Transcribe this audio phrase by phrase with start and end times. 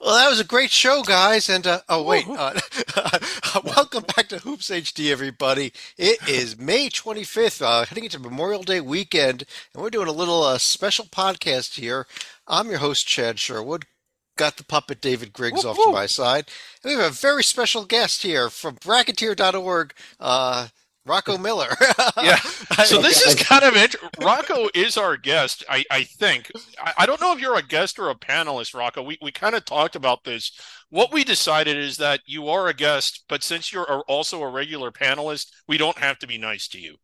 [0.00, 1.48] Well, that was a great show, guys.
[1.48, 2.58] And uh, oh, wait, uh,
[3.64, 5.72] welcome back to Hoops HD, everybody.
[5.96, 10.42] It is May 25th, uh, heading into Memorial Day weekend, and we're doing a little
[10.42, 12.06] uh, special podcast here.
[12.46, 13.86] I'm your host, Chad Sherwood.
[14.36, 16.46] Got the puppet David Griggs off to my side.
[16.84, 19.94] And we have a very special guest here from Bracketeer.org.
[21.06, 21.68] Rocco Miller.
[22.22, 22.38] yeah.
[22.84, 23.96] So this is kind of it.
[24.22, 26.50] Rocco is our guest, I, I think.
[26.78, 29.02] I, I, don't know if you're a guest or a panelist, Rocco.
[29.02, 30.52] We, we kind of talked about this.
[30.90, 34.92] What we decided is that you are a guest, but since you're also a regular
[34.92, 36.96] panelist, we don't have to be nice to you.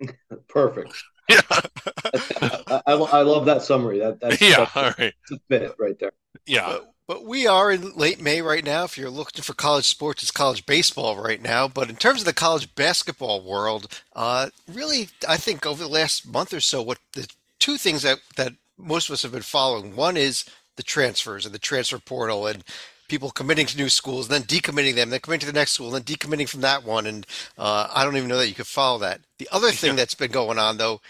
[0.48, 0.94] Perfect.
[1.28, 1.42] Yeah.
[1.50, 3.98] I, I, I, love that summary.
[3.98, 5.14] That, that's, yeah, that's, all right.
[5.48, 6.12] That's right there.
[6.46, 6.78] Yeah.
[7.08, 8.84] But we are in late May right now.
[8.84, 11.66] If you're looking for college sports, it's college baseball right now.
[11.66, 16.30] But in terms of the college basketball world, uh, really, I think over the last
[16.30, 17.26] month or so, what the
[17.58, 20.44] two things that, that most of us have been following one is
[20.76, 22.62] the transfers and the transfer portal and
[23.08, 25.86] people committing to new schools, and then decommitting them, then committing to the next school,
[25.86, 27.06] and then decommitting from that one.
[27.06, 29.22] And uh, I don't even know that you could follow that.
[29.38, 31.00] The other thing that's been going on, though,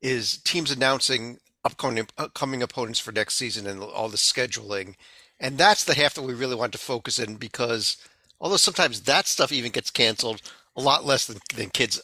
[0.00, 4.94] is teams announcing upcoming, upcoming opponents for next season and all the scheduling.
[5.40, 7.96] And that's the half that we really want to focus in because
[8.40, 10.42] although sometimes that stuff even gets canceled,
[10.76, 12.00] a lot less than, than kids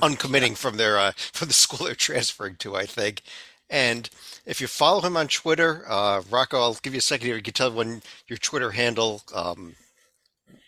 [0.00, 3.22] uncommitting from their uh, from the school they're transferring to, I think.
[3.70, 4.08] And
[4.46, 7.36] if you follow him on Twitter, uh, Rocco, I'll give you a second here.
[7.36, 9.22] You can tell when your Twitter handle.
[9.34, 9.74] Um,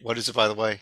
[0.03, 0.81] what is it, by the way?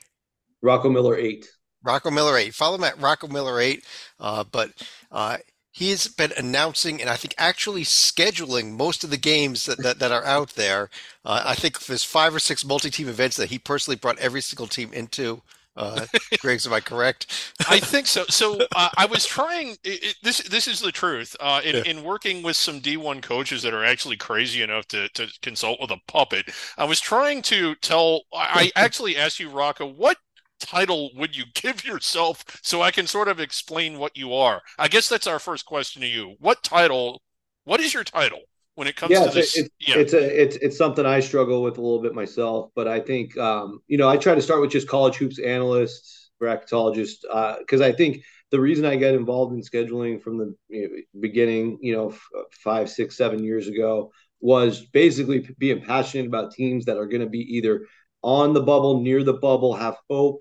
[0.62, 1.47] Rocco Miller eight.
[1.84, 2.55] Rocco Miller eight.
[2.55, 3.84] Follow him at Rocco Miller eight.
[4.19, 4.71] Uh, but
[5.12, 5.39] uh,
[5.79, 10.11] he's been announcing and I think actually scheduling most of the games that, that, that
[10.11, 10.91] are out there.
[11.25, 14.67] Uh, I think there's five or six multi-team events that he personally brought every single
[14.67, 15.41] team into.
[15.77, 16.06] Uh,
[16.41, 17.55] Griggs, am I correct?
[17.71, 18.25] I think so.
[18.29, 19.77] So uh, I was trying.
[19.84, 21.37] It, this this is the truth.
[21.39, 21.83] Uh, in, yeah.
[21.87, 25.93] in working with some D1 coaches that are actually crazy enough to, to consult with
[25.93, 28.23] a puppet, I was trying to tell.
[28.34, 30.17] I actually asked you, Rocco, what
[30.59, 34.62] title would you give yourself so I can sort of explain what you are?
[34.78, 36.37] I guess that's our first question to you.
[36.38, 37.22] What title,
[37.65, 38.41] what is your title
[38.75, 39.56] when it comes yeah, to this?
[39.56, 39.97] It's, yeah.
[39.97, 43.37] it's a it's it's something I struggle with a little bit myself, but I think
[43.38, 47.22] um, you know, I try to start with just college hoops analyst, bracketologist,
[47.59, 51.21] because uh, I think the reason I got involved in scheduling from the you know,
[51.21, 54.10] beginning, you know, f- five, six, seven years ago,
[54.41, 57.87] was basically being passionate about teams that are going to be either
[58.22, 60.41] on the bubble, near the bubble, have hope,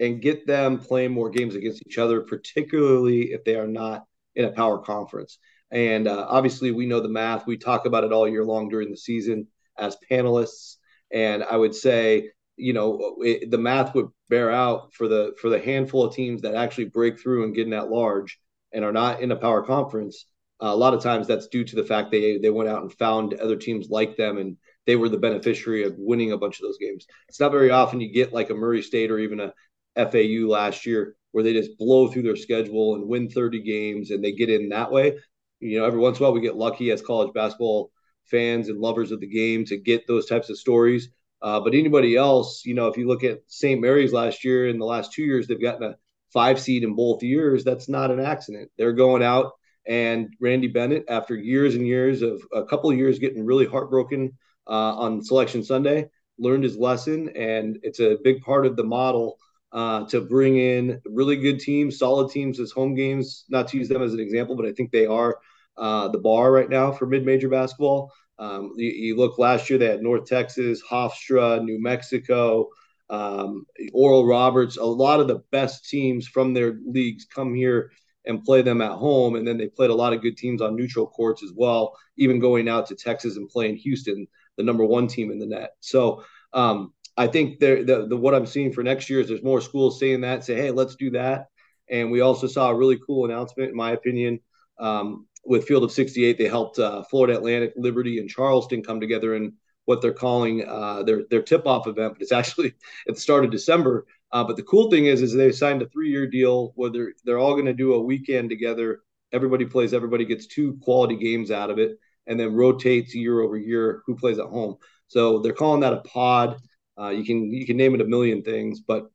[0.00, 4.04] and get them playing more games against each other, particularly if they are not
[4.34, 5.38] in a power conference.
[5.70, 7.46] And uh, obviously, we know the math.
[7.46, 10.76] We talk about it all year long during the season as panelists.
[11.12, 15.50] And I would say, you know, it, the math would bear out for the for
[15.50, 18.38] the handful of teams that actually break through and get in that large
[18.72, 20.26] and are not in a power conference.
[20.60, 22.92] Uh, a lot of times, that's due to the fact they they went out and
[22.94, 24.56] found other teams like them and
[24.86, 27.06] they were the beneficiary of winning a bunch of those games.
[27.28, 29.52] It's not very often you get like a Murray State or even a
[29.98, 34.24] FAU last year, where they just blow through their schedule and win 30 games and
[34.24, 35.18] they get in that way.
[35.60, 37.90] You know, every once in a while we get lucky as college basketball
[38.24, 41.08] fans and lovers of the game to get those types of stories.
[41.42, 43.80] Uh, but anybody else, you know, if you look at St.
[43.80, 45.96] Mary's last year, in the last two years, they've gotten a
[46.32, 47.64] five seed in both years.
[47.64, 48.70] That's not an accident.
[48.76, 49.52] They're going out
[49.88, 54.36] and Randy Bennett, after years and years of a couple of years getting really heartbroken
[54.68, 59.38] uh, on Selection Sunday, learned his lesson, and it's a big part of the model
[59.72, 63.44] uh, to bring in really good teams, solid teams as home games.
[63.48, 65.38] Not to use them as an example, but I think they are
[65.76, 68.12] uh, the bar right now for mid-major basketball.
[68.38, 72.68] Um, you, you, look last year; they had North Texas, Hofstra, New Mexico,
[73.10, 74.76] um, Oral Roberts.
[74.76, 77.90] A lot of the best teams from their leagues come here
[78.24, 80.76] and play them at home, and then they played a lot of good teams on
[80.76, 81.96] neutral courts as well.
[82.16, 85.70] Even going out to Texas and playing Houston, the number one team in the net.
[85.80, 89.60] So um, I think the, the what I'm seeing for next year is there's more
[89.60, 91.48] schools saying that, say, hey, let's do that.
[91.90, 94.38] And we also saw a really cool announcement, in my opinion,
[94.78, 96.38] um, with Field of 68.
[96.38, 99.54] They helped uh, Florida Atlantic, Liberty, and Charleston come together in
[99.86, 102.14] what they're calling uh, their their tip off event.
[102.14, 102.74] But it's actually
[103.08, 104.06] at the start of December.
[104.30, 107.12] Uh, but the cool thing is, is they signed a three year deal where they're
[107.24, 109.00] they're all going to do a weekend together.
[109.32, 109.92] Everybody plays.
[109.92, 111.98] Everybody gets two quality games out of it,
[112.28, 114.76] and then rotates year over year who plays at home.
[115.08, 116.60] So they're calling that a pod.
[116.98, 119.10] Uh, you can you can name it a million things, but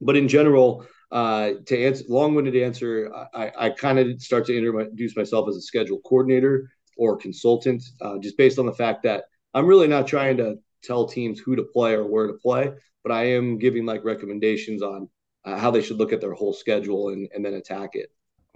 [0.00, 5.16] but in general, uh, to answer long-winded answer, I, I kind of start to introduce
[5.16, 9.66] myself as a schedule coordinator or consultant, uh, just based on the fact that I'm
[9.66, 12.72] really not trying to tell teams who to play or where to play,
[13.02, 15.08] but I am giving like recommendations on
[15.44, 18.10] uh, how they should look at their whole schedule and, and then attack it.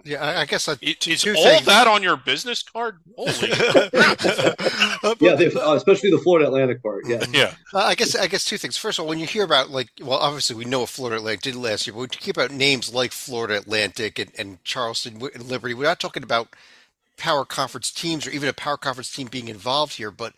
[0.05, 1.65] Yeah, I, guess I, it, is all things.
[1.65, 2.99] that on your business card?
[3.17, 3.31] Holy!
[5.19, 7.07] yeah, uh, especially the Florida Atlantic part.
[7.07, 7.55] Yeah, yeah.
[7.73, 8.77] Uh, I guess I guess two things.
[8.77, 11.41] First of all, when you hear about like, well, obviously we know what Florida Atlantic
[11.41, 15.19] did last year, but when you hear about names like Florida Atlantic and, and Charleston
[15.33, 16.49] and Liberty, we're not talking about
[17.17, 20.33] power conference teams or even a power conference team being involved here, but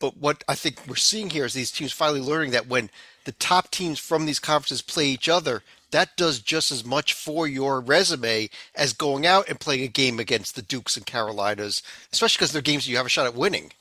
[0.00, 2.90] but what I think we're seeing here is these teams finally learning that when
[3.24, 7.46] the top teams from these conferences play each other, that does just as much for
[7.46, 11.82] your resume as going out and playing a game against the Dukes and Carolinas,
[12.12, 13.72] especially because they're games you have a shot at winning.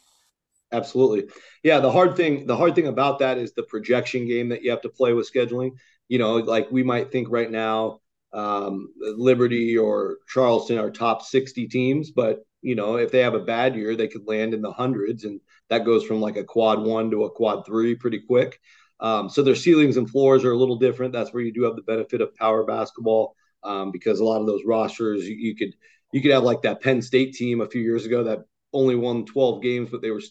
[0.71, 1.31] Absolutely.
[1.63, 4.69] Yeah, the hard thing the hard thing about that is the projection game that you
[4.71, 5.71] have to play with scheduling.
[6.07, 7.99] You know, like we might think right now
[8.33, 13.39] um, Liberty or Charleston are top 60 teams, but you know, if they have a
[13.39, 15.39] bad year, they could land in the hundreds and
[15.69, 18.59] that goes from like a quad 1 to a quad 3 pretty quick.
[18.99, 21.13] Um, so their ceilings and floors are a little different.
[21.13, 24.47] That's where you do have the benefit of power basketball um, because a lot of
[24.47, 25.73] those rosters you, you, could
[26.11, 29.25] you could have like that Penn State team a few years ago that only won
[29.25, 30.21] 12 games, but they were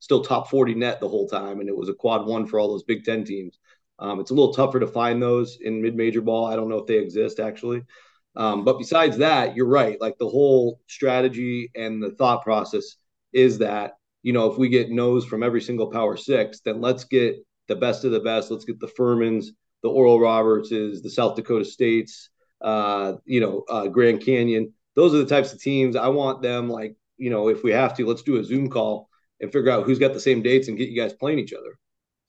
[0.00, 2.68] still top 40 net the whole time, and it was a quad one for all
[2.68, 3.58] those Big Ten teams.
[3.98, 6.46] Um, it's a little tougher to find those in mid-major ball.
[6.46, 7.82] I don't know if they exist actually.
[8.34, 9.98] Um, but besides that, you're right.
[9.98, 12.96] Like the whole strategy and the thought process
[13.32, 17.04] is that you know if we get no's from every single Power Six, then let's
[17.04, 17.36] get
[17.68, 18.50] the best of the best.
[18.50, 19.46] Let's get the Furmans,
[19.82, 22.30] the Oral Robertses, the South Dakota States,
[22.60, 24.72] uh, you know, uh, Grand Canyon.
[24.94, 26.68] Those are the types of teams I want them.
[26.68, 29.08] Like, you know, if we have to, let's do a Zoom call
[29.40, 31.78] and figure out who's got the same dates and get you guys playing each other.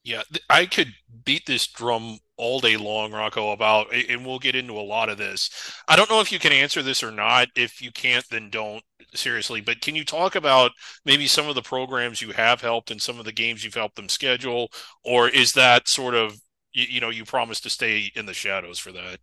[0.04, 0.94] Yeah, I could
[1.24, 5.18] beat this drum all day long, Rocco, about, and we'll get into a lot of
[5.18, 5.50] this.
[5.86, 7.48] I don't know if you can answer this or not.
[7.56, 8.82] If you can't, then don't
[9.14, 9.60] seriously.
[9.60, 10.72] But can you talk about
[11.04, 13.96] maybe some of the programs you have helped and some of the games you've helped
[13.96, 14.70] them schedule,
[15.04, 16.36] or is that sort of
[16.72, 19.18] you, you know you promise to stay in the shadows for that?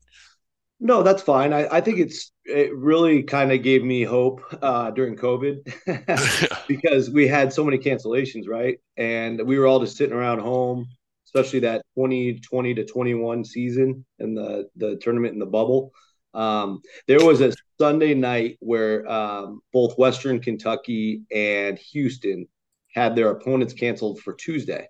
[0.80, 1.54] No, that's fine.
[1.54, 7.10] I, I think it's it really kind of gave me hope uh, during COVID because
[7.10, 8.78] we had so many cancellations, right?
[8.98, 10.88] And we were all just sitting around home,
[11.28, 15.92] especially that 2020 to 21 season and the the tournament in the bubble.
[16.36, 22.48] Um, there was a Sunday night where um, both Western Kentucky and Houston
[22.94, 24.88] had their opponents canceled for Tuesday,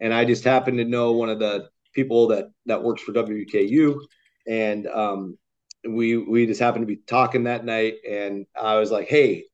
[0.00, 3.98] and I just happened to know one of the people that that works for WKU,
[4.46, 5.36] and um,
[5.88, 9.44] we we just happened to be talking that night, and I was like, "Hey,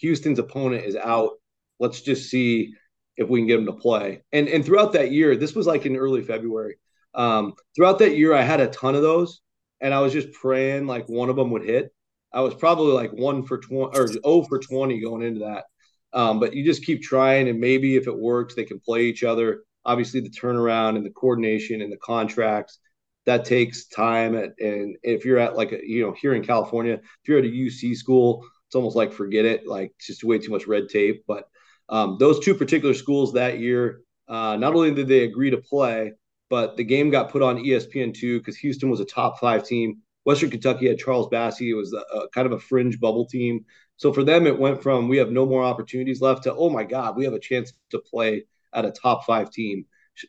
[0.00, 1.32] Houston's opponent is out.
[1.78, 2.74] Let's just see
[3.16, 5.86] if we can get them to play." And and throughout that year, this was like
[5.86, 6.76] in early February.
[7.14, 9.40] Um, throughout that year, I had a ton of those
[9.80, 11.92] and I was just praying like one of them would hit.
[12.32, 15.64] I was probably like one for 20 or 0 for 20 going into that.
[16.12, 19.22] Um, but you just keep trying, and maybe if it works, they can play each
[19.22, 19.62] other.
[19.84, 22.78] Obviously, the turnaround and the coordination and the contracts
[23.26, 24.36] that takes time.
[24.36, 27.44] At, and if you're at like a, you know here in California, if you're at
[27.44, 29.66] a UC school, it's almost like forget it.
[29.66, 31.24] Like just way too much red tape.
[31.26, 31.48] But
[31.88, 36.12] um, those two particular schools that year, uh, not only did they agree to play,
[36.50, 40.02] but the game got put on ESPN2 because Houston was a top five team.
[40.24, 41.70] Western Kentucky had Charles Bassey.
[41.70, 43.64] It was a, a, kind of a fringe bubble team.
[43.96, 46.84] So for them, it went from we have no more opportunities left to, oh my
[46.84, 48.44] God, we have a chance to play
[48.74, 49.86] at a top five team.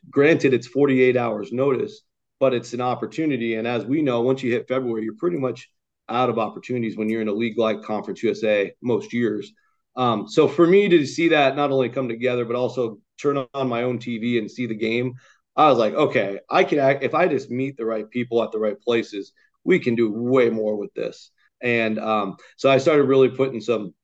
[0.08, 2.02] Granted, it's 48 hours notice,
[2.40, 3.56] but it's an opportunity.
[3.56, 5.68] And as we know, once you hit February, you're pretty much
[6.08, 9.52] out of opportunities when you're in a league like Conference USA most years.
[9.96, 13.68] Um, so for me to see that not only come together, but also turn on
[13.68, 15.14] my own TV and see the game,
[15.56, 18.52] I was like, okay, I can act if I just meet the right people at
[18.52, 19.32] the right places,
[19.64, 21.30] we can do way more with this.
[21.60, 23.94] And um, so I started really putting some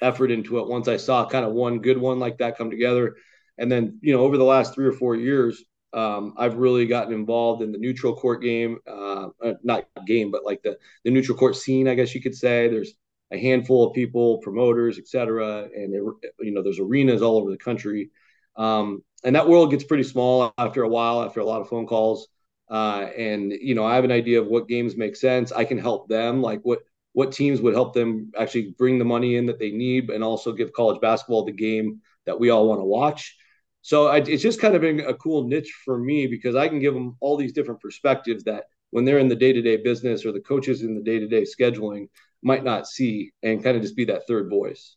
[0.00, 3.16] effort into it once I saw kind of one good one like that come together.
[3.58, 5.62] And then, you know, over the last three or four years,
[5.92, 10.44] um, I've really gotten involved in the neutral court game, uh, uh not game, but
[10.44, 12.68] like the the neutral court scene, I guess you could say.
[12.68, 12.94] There's
[13.32, 17.58] a handful of people, promoters, et cetera, and you know, there's arenas all over the
[17.58, 18.10] country
[18.56, 21.86] um, and that world gets pretty small after a while, after a lot of phone
[21.86, 22.28] calls.
[22.70, 25.50] Uh, and you know, I have an idea of what games make sense.
[25.52, 26.80] I can help them, like what
[27.12, 30.52] what teams would help them actually bring the money in that they need, and also
[30.52, 33.36] give college basketball the game that we all want to watch.
[33.82, 36.78] So I, it's just kind of been a cool niche for me because I can
[36.80, 40.24] give them all these different perspectives that when they're in the day to day business
[40.24, 42.08] or the coaches in the day to day scheduling
[42.42, 44.96] might not see, and kind of just be that third voice.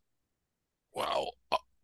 [0.94, 1.32] Wow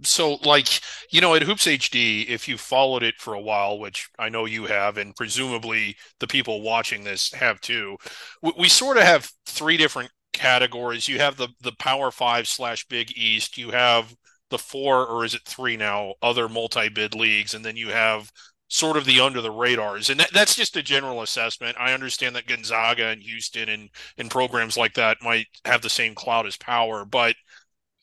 [0.01, 4.09] so like you know at hoops hd if you followed it for a while which
[4.17, 7.97] i know you have and presumably the people watching this have too
[8.41, 12.85] we, we sort of have three different categories you have the the power five slash
[12.87, 14.15] big east you have
[14.49, 18.31] the four or is it three now other multi-bid leagues and then you have
[18.69, 20.09] sort of the under the radars.
[20.09, 21.75] And that, that's just a general assessment.
[21.79, 26.15] I understand that Gonzaga and Houston and, and programs like that might have the same
[26.15, 27.35] cloud as power, but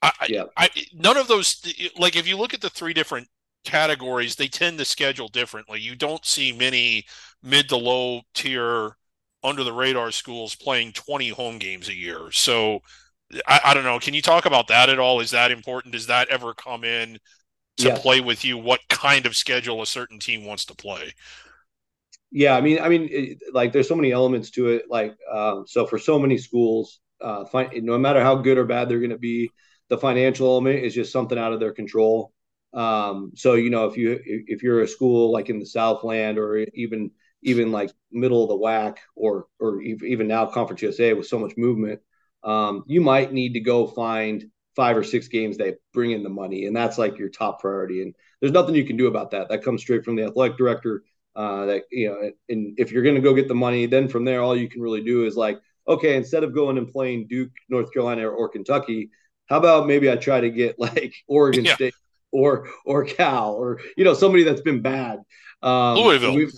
[0.03, 0.45] I, yeah.
[0.57, 1.63] I, none of those,
[1.99, 3.29] like if you look at the three different
[3.65, 5.81] categories, they tend to schedule differently.
[5.81, 7.07] You don't see many
[7.43, 8.97] mid to low tier
[9.43, 12.31] under the radar schools playing 20 home games a year.
[12.31, 12.81] So
[13.47, 13.99] I, I don't know.
[13.99, 15.21] Can you talk about that at all?
[15.21, 15.93] Is that important?
[15.93, 17.19] Does that ever come in
[17.79, 18.01] to yes.
[18.01, 21.15] play with you what kind of schedule a certain team wants to play.
[22.31, 24.85] Yeah, I mean, I mean, it, like there's so many elements to it.
[24.91, 28.89] Like, um, so for so many schools, uh, find, no matter how good or bad
[28.89, 29.51] they're going to be,
[29.89, 32.33] the financial element is just something out of their control.
[32.75, 36.59] Um, so you know, if you if you're a school like in the Southland or
[36.75, 37.11] even
[37.43, 41.57] even like middle of the WAC or or even now Conference USA with so much
[41.57, 42.01] movement,
[42.43, 46.29] um, you might need to go find five or six games that bring in the
[46.29, 48.03] money, and that's like your top priority.
[48.03, 49.49] And there's nothing you can do about that.
[49.49, 51.03] That comes straight from the athletic director.
[51.35, 54.25] Uh, that you know, and if you're going to go get the money, then from
[54.25, 57.53] there, all you can really do is like, okay, instead of going and playing Duke,
[57.69, 59.11] North Carolina, or, or Kentucky,
[59.47, 61.75] how about maybe I try to get like Oregon yeah.
[61.75, 61.95] State
[62.33, 65.23] or or Cal or you know somebody that's been bad.
[65.63, 66.49] Um, Louisville.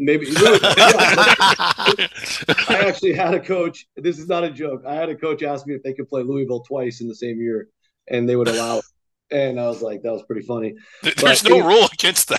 [0.00, 2.08] Maybe I
[2.86, 3.86] actually had a coach.
[3.96, 4.84] This is not a joke.
[4.86, 7.40] I had a coach ask me if they could play Louisville twice in the same
[7.40, 7.66] year,
[8.08, 8.84] and they would allow it.
[9.32, 10.76] And I was like, that was pretty funny.
[11.02, 12.38] There's but, no rule against that.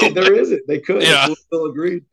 [0.00, 0.62] Yeah, there isn't.
[0.68, 1.02] They could.
[1.02, 1.26] Yeah.
[1.34, 2.04] Still agreed.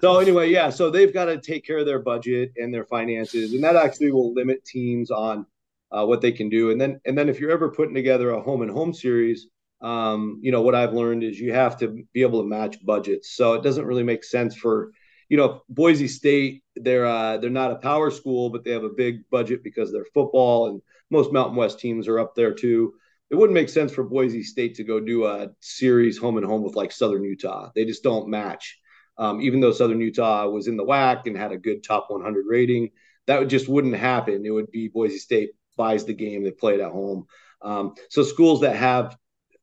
[0.00, 0.70] so anyway, yeah.
[0.70, 4.10] So they've got to take care of their budget and their finances, and that actually
[4.10, 5.44] will limit teams on
[5.90, 6.70] uh, what they can do.
[6.70, 9.48] And then, and then if you're ever putting together a home and home series,
[9.84, 13.36] um, you know what I've learned is you have to be able to match budgets.
[13.36, 14.92] So it doesn't really make sense for
[15.28, 16.64] you know Boise State.
[16.74, 20.06] They're uh, they're not a power school, but they have a big budget because they're
[20.14, 22.94] football, and most Mountain West teams are up there too.
[23.30, 26.62] It wouldn't make sense for Boise State to go do a series home and home
[26.62, 27.70] with like Southern Utah.
[27.74, 28.78] They just don't match.
[29.16, 32.44] Um, even though Southern Utah was in the WAC and had a good top 100
[32.48, 32.90] rating,
[33.26, 34.44] that just wouldn't happen.
[34.44, 37.26] It would be Boise State buys the game, they play it at home.
[37.62, 39.16] Um, so schools that have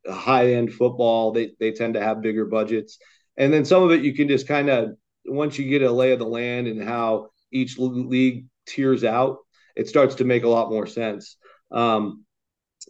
[0.09, 1.31] high end football.
[1.31, 2.97] They they tend to have bigger budgets,
[3.37, 4.91] and then some of it you can just kind of
[5.25, 9.37] once you get a lay of the land and how each league tiers out,
[9.75, 11.37] it starts to make a lot more sense.
[11.71, 12.25] Um,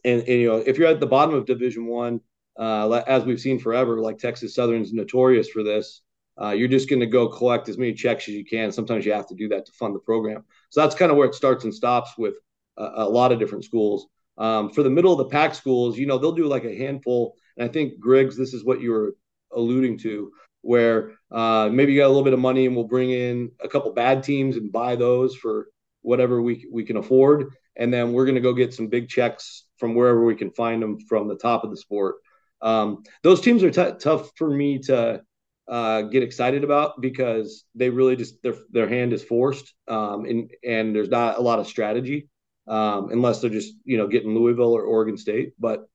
[0.06, 2.22] and, and you know if you're at the bottom of Division One,
[2.58, 6.02] uh, as we've seen forever, like Texas Southern's notorious for this.
[6.42, 8.72] Uh, you're just going to go collect as many checks as you can.
[8.72, 10.44] Sometimes you have to do that to fund the program.
[10.70, 12.36] So that's kind of where it starts and stops with
[12.78, 14.08] a, lot of different schools.
[14.38, 17.36] Um, for the middle of the pack schools, you know, they'll do like a handful.
[17.58, 19.16] And I think Griggs, this is what you were
[19.54, 23.12] alluding to, where uh, maybe you got a little bit of money and we'll bring
[23.12, 25.68] in a couple bad teams and buy those for
[26.02, 29.66] whatever we we can afford, and then we're going to go get some big checks
[29.78, 32.16] from wherever we can find them from the top of the sport.
[32.62, 35.22] Um, those teams are t- tough for me to
[35.68, 40.52] uh, get excited about because they really just their their hand is forced, um, and
[40.68, 42.28] and there's not a lot of strategy
[42.72, 45.54] um, unless they're just you know getting Louisville or Oregon State.
[45.60, 45.88] But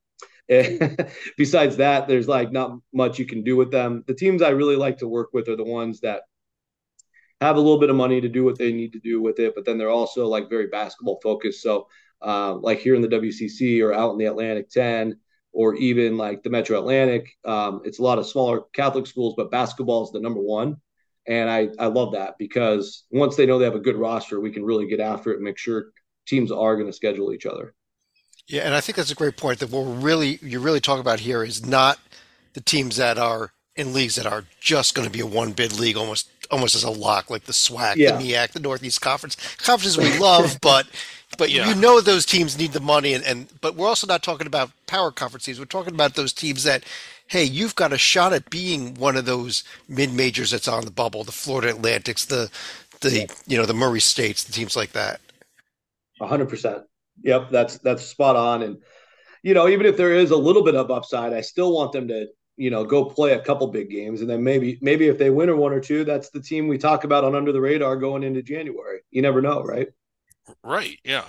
[1.37, 4.05] besides that, there's like not much you can do with them.
[4.07, 6.23] The teams I really like to work with are the ones that
[7.41, 9.55] have a little bit of money to do what they need to do with it,
[9.55, 11.63] but then they're also like very basketball focused.
[11.63, 11.89] So
[12.23, 15.19] uh, like here in the WCC or out in the Atlantic 10
[15.53, 19.51] or even like the Metro Atlantic, um, it's a lot of smaller Catholic schools, but
[19.51, 20.77] basketball is the number one.
[21.27, 24.53] And I, I love that because once they know they have a good roster, we
[24.53, 25.87] can really get after it and make sure
[26.27, 27.75] teams are going to schedule each other.
[28.49, 29.59] Yeah, and I think that's a great point.
[29.59, 31.99] That what we're really you're really talking about here is not
[32.53, 35.79] the teams that are in leagues that are just going to be a one bid
[35.79, 38.17] league, almost almost as a lock, like the SWAC, yeah.
[38.17, 40.87] the MEAC, the Northeast Conference, conferences we love, but
[41.39, 41.69] but yeah.
[41.69, 44.71] you know those teams need the money, and, and but we're also not talking about
[44.87, 45.59] power conferences.
[45.59, 46.85] We're talking about those teams that,
[47.27, 50.93] hey, you've got a shot at being one of those mid majors that's on the
[50.93, 52.49] bubble, the Florida Atlantics, the
[53.01, 53.27] the yeah.
[53.47, 55.21] you know the Murray States, the teams like that
[56.21, 56.83] hundred percent.
[57.23, 58.63] Yep, that's that's spot on.
[58.63, 58.79] And
[59.43, 62.09] you know, even if there is a little bit of upside, I still want them
[62.09, 65.31] to you know go play a couple big games, and then maybe maybe if they
[65.31, 67.97] win or one or two, that's the team we talk about on under the radar
[67.97, 69.01] going into January.
[69.11, 69.89] You never know, right?
[70.63, 70.99] Right.
[71.05, 71.25] Yeah.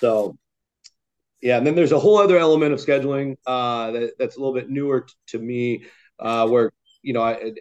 [0.00, 0.36] So
[1.40, 4.54] yeah, and then there's a whole other element of scheduling uh, that, that's a little
[4.54, 5.84] bit newer t- to me,
[6.18, 7.52] uh, where you know, I,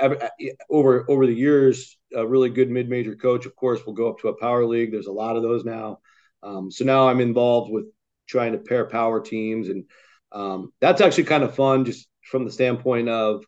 [0.00, 0.30] I, I,
[0.68, 4.28] over over the years, a really good mid-major coach, of course, will go up to
[4.28, 4.92] a power league.
[4.92, 6.00] There's a lot of those now.
[6.42, 7.86] Um, so now I'm involved with
[8.26, 9.84] trying to pair power teams, and
[10.32, 13.44] um, that's actually kind of fun, just from the standpoint of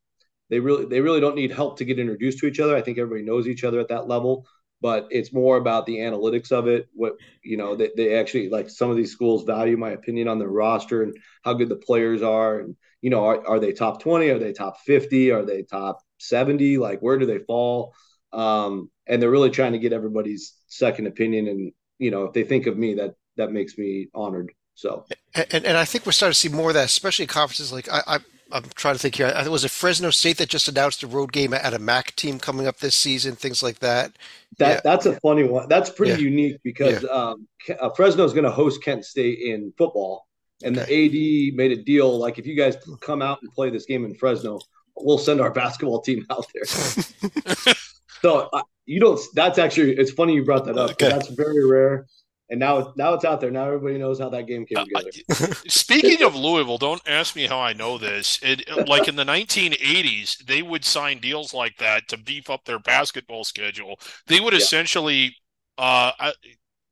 [0.48, 2.76] they really they really don't need help to get introduced to each other.
[2.76, 4.46] I think everybody knows each other at that level.
[4.80, 6.88] but it's more about the analytics of it.
[6.94, 10.38] What you know, they, they actually like some of these schools value my opinion on
[10.38, 14.00] their roster and how good the players are, and you know, are, are they top
[14.02, 14.30] twenty?
[14.30, 15.30] Are they top fifty?
[15.30, 16.78] Are they top seventy?
[16.78, 17.94] Like where do they fall?
[18.32, 22.44] Um, and they're really trying to get everybody's second opinion, and you know, if they
[22.44, 24.52] think of me, that that makes me honored.
[24.74, 27.72] So, and, and I think we're starting to see more of that, especially in conferences
[27.72, 28.18] like I, I
[28.52, 29.32] I'm trying to think here.
[29.34, 32.38] I was it Fresno State that just announced a road game at a MAC team
[32.38, 34.12] coming up this season, things like that.
[34.58, 34.80] That yeah.
[34.82, 35.68] that's a funny one.
[35.68, 36.28] That's pretty yeah.
[36.28, 37.10] unique because yeah.
[37.10, 40.26] um, uh, Fresno is going to host Kent State in football,
[40.62, 41.08] and okay.
[41.08, 44.04] the AD made a deal like if you guys come out and play this game
[44.04, 44.58] in Fresno,
[44.96, 47.74] we'll send our basketball team out there.
[48.22, 48.50] so
[48.86, 49.20] you don't.
[49.34, 50.90] That's actually it's funny you brought that up.
[50.92, 51.08] Okay.
[51.08, 52.06] That's very rare
[52.50, 53.50] and now now it's out there.
[53.50, 55.10] Now everybody knows how that game came uh, together.
[55.30, 58.38] Uh, speaking of Louisville, don't ask me how I know this.
[58.42, 62.80] It like in the 1980s, they would sign deals like that to beef up their
[62.80, 63.98] basketball schedule.
[64.26, 64.58] They would yeah.
[64.58, 65.36] essentially,
[65.78, 66.32] uh,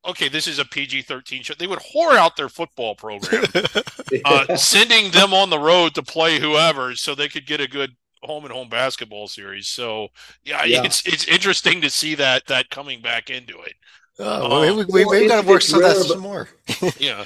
[0.07, 1.55] okay, this is a PG-13 show.
[1.59, 3.45] They would whore out their football program,
[4.25, 7.97] uh, sending them on the road to play whoever, so they could get a good
[8.23, 9.69] home and home basketball series.
[9.69, 10.09] So
[10.45, 13.75] yeah, yeah, it's it's interesting to see that that coming back into it.
[14.21, 16.49] Oh, well, we, we, well, we've got to work some, rare, that some more.
[16.99, 17.25] yeah.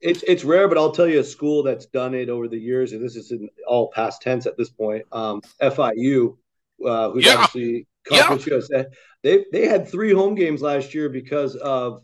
[0.00, 2.92] It's it's rare, but I'll tell you a school that's done it over the years,
[2.92, 5.04] and this is in all past tense at this point.
[5.10, 6.36] Um, FIU,
[6.84, 7.34] uh, who's yeah.
[7.34, 8.54] obviously conference yeah.
[8.54, 8.86] USA,
[9.22, 12.02] they they had three home games last year because of,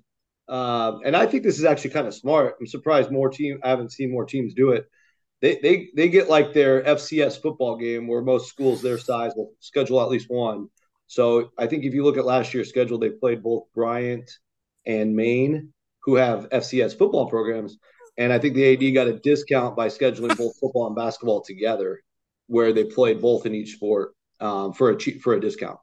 [0.48, 2.56] uh, and I think this is actually kind of smart.
[2.58, 3.60] I'm surprised more team.
[3.62, 4.86] I haven't seen more teams do it.
[5.44, 9.52] They they they get like their FCS football game where most schools their size will
[9.60, 10.68] schedule at least one
[11.06, 14.30] so I think if you look at last year's schedule, they played both Bryant
[14.86, 15.72] and Maine,
[16.02, 17.78] who have FCS football programs.
[18.16, 22.00] And I think the AD got a discount by scheduling both football and basketball together,
[22.46, 25.78] where they played both in each sport um, for a cheap, for a discount.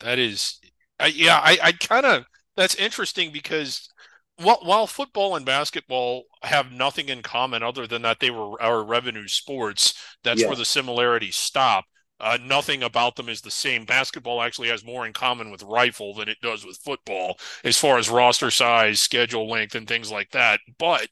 [0.00, 0.60] That is,
[1.00, 2.24] I, yeah, I, I kind of
[2.56, 3.88] that's interesting because
[4.36, 8.84] while, while football and basketball have nothing in common other than that they were our
[8.84, 11.84] revenue sports, that's where the similarities stop.
[12.20, 13.84] Uh, nothing about them is the same.
[13.84, 17.98] Basketball actually has more in common with rifle than it does with football, as far
[17.98, 20.60] as roster size, schedule length, and things like that.
[20.78, 21.08] But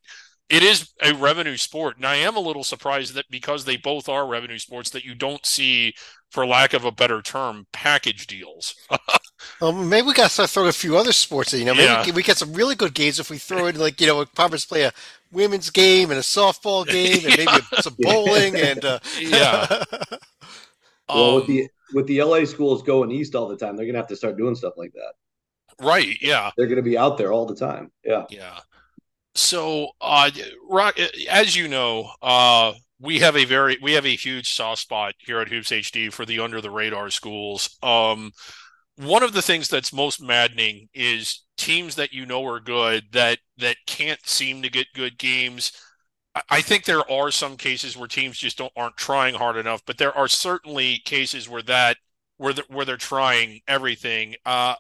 [0.48, 4.08] it is a revenue sport, and I am a little surprised that because they both
[4.08, 5.94] are revenue sports, that you don't see,
[6.30, 8.74] for lack of a better term, package deals.
[9.60, 11.52] well, maybe we got to start throwing a few other sports.
[11.52, 12.14] In, you know, maybe yeah.
[12.14, 14.82] we get some really good games if we throw in like you know, Conference play
[14.82, 14.92] a
[15.30, 18.98] women's game and a softball game and maybe some bowling and uh...
[19.20, 19.84] yeah.
[21.08, 23.98] Well, um, with the with the LA schools going east all the time, they're gonna
[23.98, 25.12] have to start doing stuff like that.
[25.84, 26.16] Right.
[26.20, 26.50] Yeah.
[26.56, 27.90] They're gonna be out there all the time.
[28.04, 28.24] Yeah.
[28.30, 28.60] Yeah.
[29.34, 30.30] So, uh,
[30.68, 30.98] Rock,
[31.30, 35.40] as you know, uh, we have a very we have a huge soft spot here
[35.40, 37.76] at Hoops HD for the under the radar schools.
[37.82, 38.32] Um,
[38.96, 43.38] one of the things that's most maddening is teams that you know are good that
[43.58, 45.72] that can't seem to get good games
[46.48, 49.98] I think there are some cases where teams just don't aren't trying hard enough, but
[49.98, 51.98] there are certainly cases where that
[52.38, 54.36] where the, where they're trying everything.
[54.46, 54.74] Uh,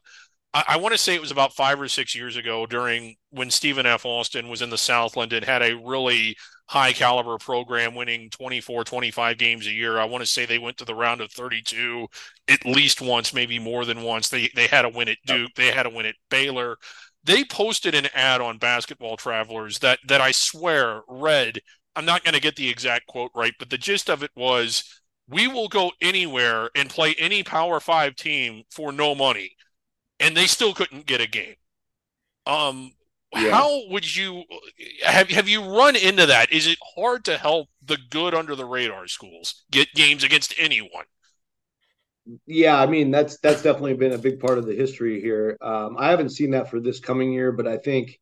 [0.54, 3.50] I, I want to say it was about five or six years ago during when
[3.50, 4.04] Stephen F.
[4.04, 6.36] Austin was in the Southland and had a really
[6.68, 9.98] high caliber program winning 24, 25 games a year.
[9.98, 12.06] I want to say they went to the round of 32
[12.48, 14.28] at least once, maybe more than once.
[14.28, 16.76] They they had a win at Duke, they had a win at Baylor
[17.24, 21.60] they posted an ad on Basketball Travelers that that I swear read.
[21.94, 24.82] I'm not going to get the exact quote right, but the gist of it was,
[25.28, 29.54] "We will go anywhere and play any Power Five team for no money,"
[30.22, 31.56] and they still couldn't get a game.
[32.46, 32.92] Um,
[33.34, 33.50] yeah.
[33.50, 34.44] how would you
[35.04, 36.52] have have you run into that?
[36.52, 41.04] Is it hard to help the good under the radar schools get games against anyone?
[42.46, 45.56] Yeah, I mean that's that's definitely been a big part of the history here.
[45.60, 48.18] Um, I haven't seen that for this coming year, but I think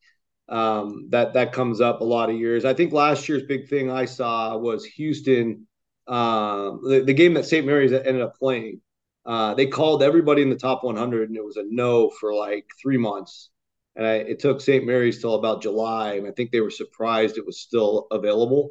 [0.48, 2.64] um, that that comes up a lot of years.
[2.64, 5.66] I think last year's big thing I saw was Houston,
[6.06, 7.64] uh, the, the, game that St.
[7.64, 8.80] Mary's ended up playing.
[9.26, 12.66] Uh, they called everybody in the top 100, and it was a no for like
[12.80, 13.50] three months.
[13.96, 14.84] And I, it took St.
[14.84, 18.70] Mary's till about July, and I think they were surprised it was still available.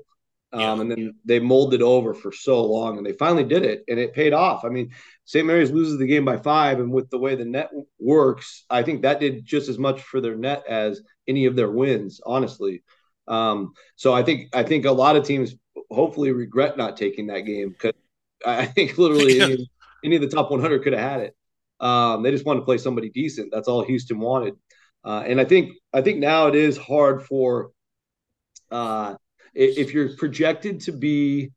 [0.52, 0.82] Um, yeah.
[0.82, 4.14] And then they molded over for so long, and they finally did it, and it
[4.14, 4.66] paid off.
[4.66, 4.92] I mean,
[5.26, 5.46] St.
[5.46, 9.04] Mary's loses the game by five, and with the way the net works, I think
[9.04, 12.84] that did just as much for their net as any of their wins, honestly.
[13.28, 15.54] Um, so I think I think a lot of teams
[15.92, 17.94] hopefully regret not taking that game because
[18.44, 19.70] I think literally
[20.04, 21.36] any, of the top 100 could have had it.
[21.80, 23.52] Um, they just wanted to play somebody decent.
[23.52, 24.56] That's all Houston wanted.
[25.04, 27.72] Uh, and I think I think now it is hard for
[28.70, 29.16] uh,
[29.54, 31.52] if you're projected to be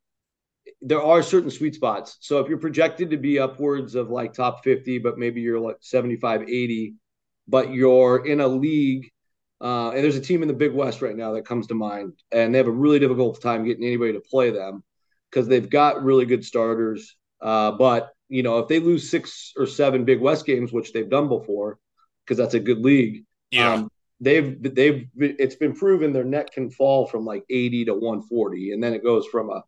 [0.81, 2.19] there are certain sweet spots.
[2.21, 5.77] So if you're projected to be upwards of like top 50, but maybe you're like
[5.81, 6.95] 75, 80,
[7.47, 9.11] but you're in a league.
[9.61, 12.15] Uh, and there's a team in the Big West right now that comes to mind,
[12.33, 14.83] and they have a really difficult time getting anybody to play them
[15.31, 17.17] because they've got really good starters.
[17.41, 21.09] Uh, but you know, if they lose six or seven Big West games, which they've
[21.09, 21.79] done before,
[22.25, 23.75] because that's a good league, yeah.
[23.75, 23.91] Um,
[24.21, 28.83] they've they've it's been proven their net can fall from like 80 to 140, and
[28.83, 29.63] then it goes from a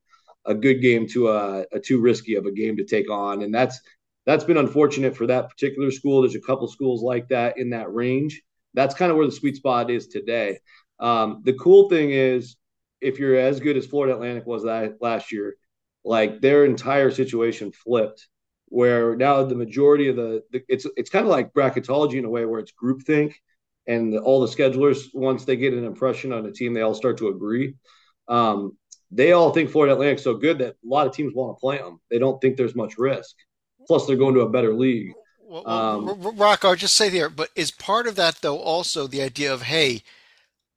[0.46, 3.54] a good game to a, a too risky of a game to take on, and
[3.54, 3.78] that's
[4.24, 6.22] that's been unfortunate for that particular school.
[6.22, 8.40] There's a couple schools like that in that range.
[8.72, 10.58] That's kind of where the sweet spot is today.
[10.98, 12.56] Um, the cool thing is,
[13.02, 15.56] if you're as good as Florida Atlantic was that last year,
[16.04, 18.26] like their entire situation flipped,
[18.74, 22.30] where now the majority of the, the it's it's kind of like bracketology in a
[22.30, 23.34] way where it's groupthink,
[23.86, 27.18] and all the schedulers once they get an impression on a team, they all start
[27.18, 27.74] to agree.
[28.26, 28.76] Um,
[29.12, 31.78] they all think Florida Atlantic's so good that a lot of teams want to play
[31.78, 32.00] them.
[32.10, 33.36] They don't think there's much risk.
[33.86, 35.12] Plus, they're going to a better league.
[35.46, 39.22] Well, um, Rock, I'll just say there, but is part of that though also the
[39.22, 40.02] idea of hey,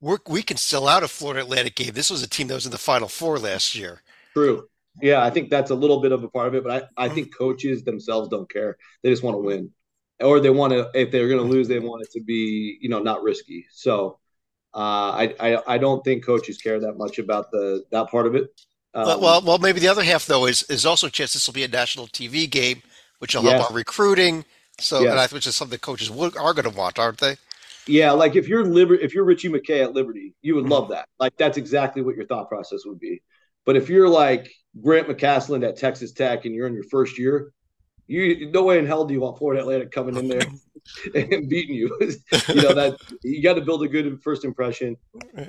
[0.01, 1.93] we we can sell out a Florida Atlantic game.
[1.93, 4.03] This was a team that was in the Final Four last year.
[4.33, 4.69] True.
[5.01, 7.09] Yeah, I think that's a little bit of a part of it, but I, I
[7.09, 8.77] think coaches themselves don't care.
[9.03, 9.71] They just want to win,
[10.19, 10.89] or they want to.
[10.93, 13.65] If they're going to lose, they want it to be you know not risky.
[13.71, 14.19] So
[14.73, 14.77] uh,
[15.11, 18.49] I, I I don't think coaches care that much about the that part of it.
[18.93, 21.53] Um, well, well, maybe the other half though is is also a chance this will
[21.53, 22.81] be a national TV game
[23.19, 24.45] which will help our recruiting.
[24.79, 25.11] So, yes.
[25.11, 27.37] and I, which is something coaches are going to want, aren't they?
[27.87, 31.07] Yeah, like if you're Liber- if you're Ritchie McKay at Liberty, you would love that.
[31.19, 33.21] Like that's exactly what your thought process would be.
[33.65, 37.53] But if you're like Grant McCasland at Texas Tech and you're in your first year,
[38.07, 40.41] you no way in hell do you want Florida Atlantic coming in there
[41.15, 41.95] and beating you.
[42.01, 44.95] you know that you got to build a good first impression.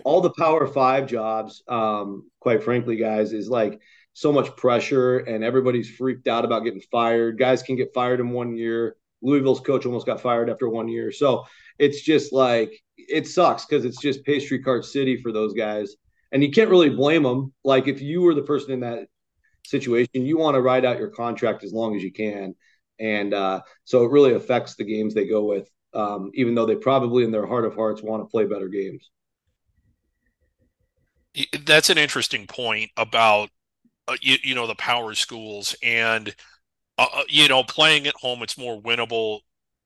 [0.04, 3.80] All the Power Five jobs, um, quite frankly, guys, is like
[4.12, 7.38] so much pressure and everybody's freaked out about getting fired.
[7.38, 8.96] Guys can get fired in one year.
[9.22, 11.12] Louisville's coach almost got fired after one year.
[11.12, 11.44] So
[11.78, 15.94] it's just like it sucks because it's just pastry cart city for those guys.
[16.32, 17.52] And you can't really blame them.
[17.64, 19.06] Like if you were the person in that
[19.68, 22.54] situation, you want to ride out your contract as long as you can.
[22.98, 26.76] And uh, so it really affects the games they go with, um, even though they
[26.76, 29.10] probably in their heart of hearts want to play better games.
[31.64, 33.50] That's an interesting point about
[34.08, 36.34] uh, you, you, know the power schools and
[36.96, 39.40] uh, uh, you know playing at home it's more winnable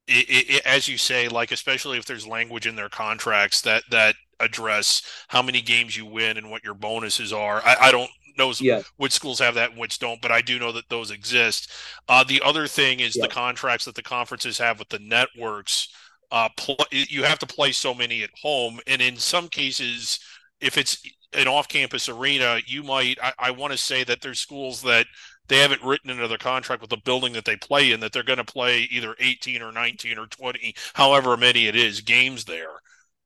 [0.07, 4.15] it, it, as you say like especially if there's language in their contracts that that
[4.39, 8.53] address how many games you win and what your bonuses are i, I don't know
[8.61, 8.83] yeah.
[8.97, 11.71] which schools have that and which don't but i do know that those exist
[12.09, 13.23] uh, the other thing is yeah.
[13.23, 15.89] the contracts that the conferences have with the networks
[16.31, 20.19] uh, pl- you have to play so many at home and in some cases
[20.61, 21.03] if it's
[21.35, 23.19] an off-campus arena, you might.
[23.23, 25.07] I, I want to say that there's schools that
[25.49, 28.23] they haven't written into their contract with the building that they play in that they're
[28.23, 32.81] going to play either 18 or 19 or 20, however many it is, games there.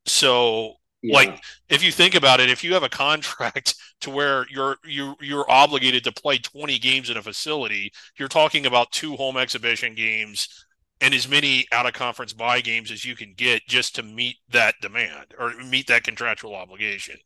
[0.07, 0.75] So,
[1.07, 1.15] yeah.
[1.15, 5.15] like, if you think about it, if you have a contract to where you're you
[5.21, 9.95] you're obligated to play 20 games in a facility, you're talking about two home exhibition
[9.95, 10.67] games
[11.01, 14.37] and as many out of conference buy games as you can get just to meet
[14.51, 17.17] that demand or meet that contractual obligation.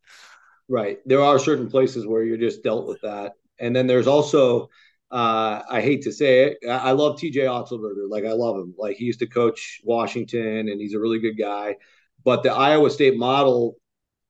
[0.68, 0.98] Right.
[1.06, 3.32] There are certain places where you're just dealt with that.
[3.58, 4.70] And then there's also,
[5.10, 8.08] uh, I hate to say it, I love TJ Otzelberger.
[8.08, 8.74] Like, I love him.
[8.78, 11.76] Like, he used to coach Washington and he's a really good guy.
[12.24, 13.76] But the Iowa State model,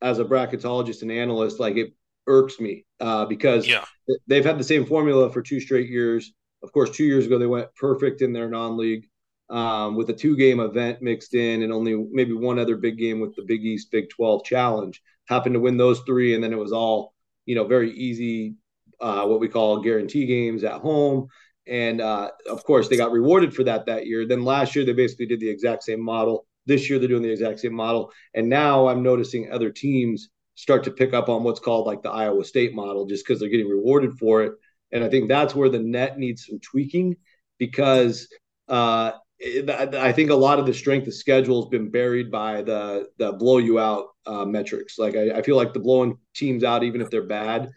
[0.02, 1.92] as a bracketologist and analyst, like, it
[2.26, 3.84] irks me uh, because yeah.
[4.26, 6.32] they've had the same formula for two straight years.
[6.62, 9.06] Of course, two years ago, they went perfect in their non league.
[9.48, 13.18] Um, with a two game event mixed in and only maybe one other big game
[13.18, 16.58] with the Big East Big 12 challenge happened to win those three, and then it
[16.58, 17.14] was all
[17.46, 18.54] you know very easy,
[19.00, 21.26] uh, what we call guarantee games at home.
[21.66, 24.26] And uh, of course, they got rewarded for that that year.
[24.26, 26.46] Then last year, they basically did the exact same model.
[26.66, 28.12] This year, they're doing the exact same model.
[28.34, 32.10] And now I'm noticing other teams start to pick up on what's called like the
[32.10, 34.52] Iowa State model just because they're getting rewarded for it.
[34.92, 37.16] And I think that's where the net needs some tweaking
[37.58, 38.28] because
[38.68, 43.08] uh, I think a lot of the strength of schedule has been buried by the
[43.16, 44.98] the blow you out uh, metrics.
[44.98, 47.70] Like I, I, feel like the blowing teams out, even if they're bad,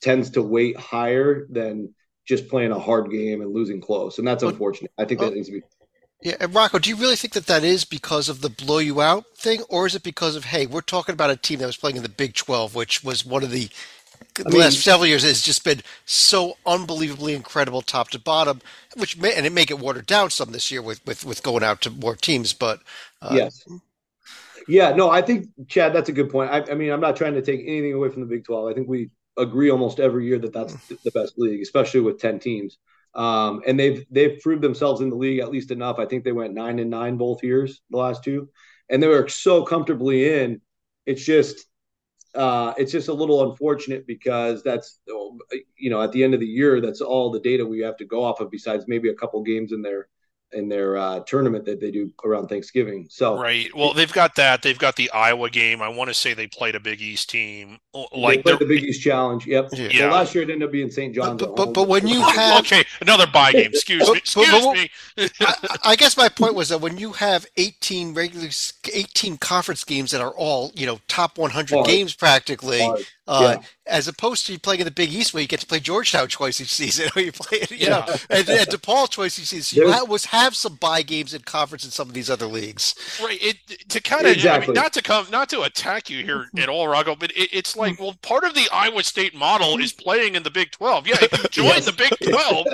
[0.00, 1.94] tends to weight higher than
[2.26, 4.90] just playing a hard game and losing close, and that's unfortunate.
[4.96, 5.62] I think that needs to be.
[6.22, 9.00] Yeah, and Rocco, do you really think that that is because of the blow you
[9.00, 11.76] out thing, or is it because of hey, we're talking about a team that was
[11.76, 13.68] playing in the Big Twelve, which was one of the
[14.36, 18.60] the mean, last several years has just been so unbelievably incredible top to bottom,
[18.96, 21.64] which may, and it may get watered down some this year with with, with going
[21.64, 22.52] out to more teams.
[22.52, 22.80] But
[23.20, 23.64] uh, yes,
[24.68, 26.50] yeah, no, I think Chad, that's a good point.
[26.50, 28.70] I, I, mean, I'm not trying to take anything away from the Big 12.
[28.70, 32.38] I think we agree almost every year that that's the best league, especially with 10
[32.38, 32.78] teams.
[33.14, 35.98] Um, and they've they've proved themselves in the league at least enough.
[35.98, 38.48] I think they went nine and nine both years, the last two,
[38.88, 40.60] and they were so comfortably in.
[41.04, 41.66] It's just
[42.34, 45.00] uh, it's just a little unfortunate because that's
[45.76, 48.06] you know at the end of the year that's all the data we have to
[48.06, 50.08] go off of besides maybe a couple games in there
[50.52, 53.06] in their uh, tournament that they do around Thanksgiving.
[53.10, 54.62] So right, well, they've got that.
[54.62, 55.82] They've got the Iowa game.
[55.82, 57.78] I want to say they played a Big East team.
[58.14, 59.46] Like the Big East Challenge.
[59.46, 59.70] Yep.
[59.72, 59.98] Yeah.
[59.98, 61.14] So last year it ended up being St.
[61.14, 61.32] John's.
[61.42, 63.66] But, but, but when you have okay, another buy game.
[63.66, 64.18] Excuse me.
[64.18, 64.90] Excuse but, me.
[65.40, 68.48] I, I, guess my point was that when you have 18 regular
[68.92, 72.80] 18 conference games that are all you know top 100 games practically.
[72.80, 73.00] Hard.
[73.28, 73.66] Uh, yeah.
[73.86, 76.60] As opposed to playing in the Big East, where you get to play Georgetown twice
[76.60, 77.88] each season, or you play, you yeah.
[77.88, 79.78] know, and, and DePaul twice each season.
[79.78, 82.94] So you have, have some bye games in conference in some of these other leagues,
[83.22, 83.38] right?
[83.40, 84.66] It, to kind of exactly.
[84.66, 87.50] I mean, not to come, not to attack you here at all, Rocco, but it,
[87.52, 91.06] it's like, well, part of the Iowa State model is playing in the Big Twelve.
[91.06, 91.86] Yeah, if you join yes.
[91.86, 92.66] the Big Twelve,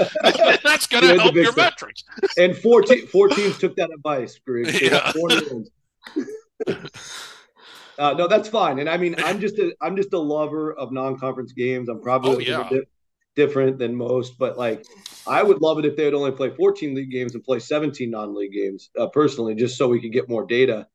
[0.62, 1.56] that's going to help your 12.
[1.56, 2.04] metrics.
[2.38, 4.80] And 14, four teams took that advice, Greg.
[4.80, 5.12] Yeah.
[7.98, 8.78] Uh, no, that's fine.
[8.78, 11.88] And I mean, I'm just a I'm just a lover of non-conference games.
[11.88, 12.68] I'm probably oh, yeah.
[12.68, 12.86] di-
[13.34, 14.86] different than most, but like
[15.26, 18.08] I would love it if they would only play 14 league games and play 17
[18.10, 18.90] non-league games.
[18.98, 20.86] Uh, personally, just so we could get more data.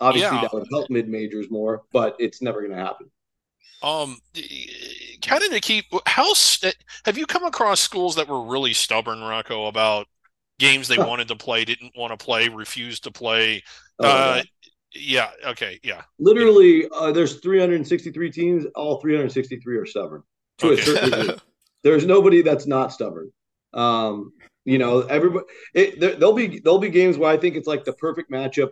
[0.00, 0.42] Obviously, yeah.
[0.42, 3.10] that would help mid majors more, but it's never going to happen.
[3.82, 4.18] Um,
[5.22, 6.34] kind of to keep how
[7.04, 10.06] have you come across schools that were really stubborn, Rocco, about
[10.58, 13.62] games they wanted to play, didn't want to play, refused to play?
[13.98, 14.42] Oh, uh, yeah.
[15.46, 15.80] Okay.
[15.82, 16.02] Yeah.
[16.18, 18.66] Literally, uh, there's 363 teams.
[18.74, 20.22] All 363 are stubborn
[20.58, 20.80] to okay.
[20.80, 21.36] a certain degree.
[21.82, 23.30] there's nobody that's not stubborn.
[23.72, 24.32] Um,
[24.64, 25.46] you know, everybody.
[25.74, 28.70] It, there, will be there'll be games where I think it's like the perfect matchup.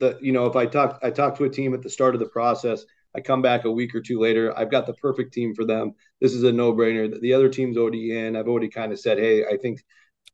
[0.00, 2.20] That you know, if I talk I talk to a team at the start of
[2.20, 5.54] the process, I come back a week or two later, I've got the perfect team
[5.54, 5.94] for them.
[6.20, 7.20] This is a no brainer.
[7.20, 8.36] The other team's already in.
[8.36, 9.80] I've already kind of said, hey, I think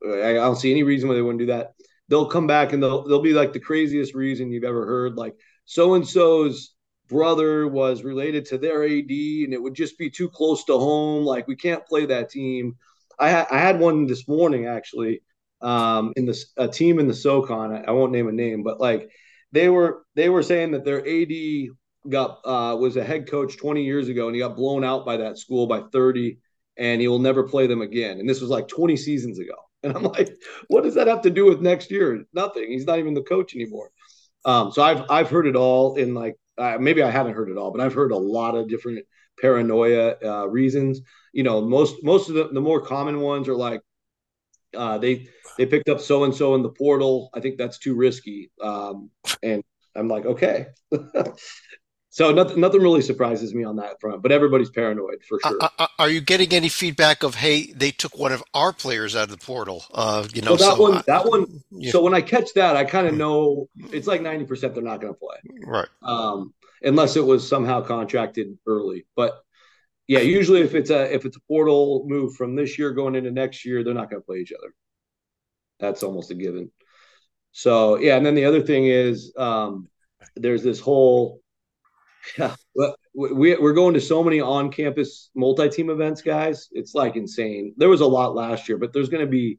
[0.03, 1.75] I don't see any reason why they wouldn't do that
[2.09, 5.17] they'll come back and they'll they'll be like the craziest reason you've ever heard.
[5.17, 6.75] Like so and so's
[7.09, 11.25] brother was related to their AD, and it would just be too close to home.
[11.25, 12.77] Like we can't play that team.
[13.19, 15.23] I, ha- I had one this morning actually
[15.61, 17.73] um, in the a team in the SoCon.
[17.73, 19.11] I, I won't name a name, but like
[19.53, 21.69] they were they were saying that their AD
[22.09, 25.17] got uh, was a head coach 20 years ago, and he got blown out by
[25.19, 26.39] that school by 30,
[26.77, 28.19] and he will never play them again.
[28.21, 29.55] And this was like 20 seasons ago.
[29.85, 30.37] And I'm like,
[30.69, 32.25] what does that have to do with next year?
[32.33, 32.71] Nothing.
[32.71, 33.91] He's not even the coach anymore.
[34.45, 37.57] Um, so I've I've heard it all in like uh, maybe I haven't heard it
[37.59, 39.05] all, but I've heard a lot of different
[39.41, 41.01] paranoia uh, reasons.
[41.33, 43.83] You know, most most of the the more common ones are like
[44.77, 47.31] uh, they they picked up so and so in the portal.
[47.35, 48.51] I think that's too risky.
[48.63, 49.11] Um,
[49.43, 49.63] and
[49.97, 50.69] I'm like, okay.
[52.19, 55.57] So nothing, nothing really surprises me on that front, but everybody's paranoid for sure.
[55.61, 59.15] Uh, uh, are you getting any feedback of, hey, they took one of our players
[59.15, 59.85] out of the portal?
[59.95, 61.63] Uh, you know, so that so one, I, that one.
[61.71, 61.93] Yeah.
[61.93, 65.01] So when I catch that, I kind of know it's like ninety percent they're not
[65.01, 65.87] going to play, right?
[66.03, 66.53] Um,
[66.83, 69.07] unless it was somehow contracted early.
[69.15, 69.41] But
[70.09, 73.31] yeah, usually if it's a if it's a portal move from this year going into
[73.31, 74.75] next year, they're not going to play each other.
[75.79, 76.73] That's almost a given.
[77.53, 79.87] So yeah, and then the other thing is um,
[80.35, 81.43] there's this whole
[82.39, 86.69] yeah, well, we, we're going to so many on-campus multi-team events, guys.
[86.73, 87.75] It's like insane.
[87.77, 89.59] There was a lot last year, but there's going to be,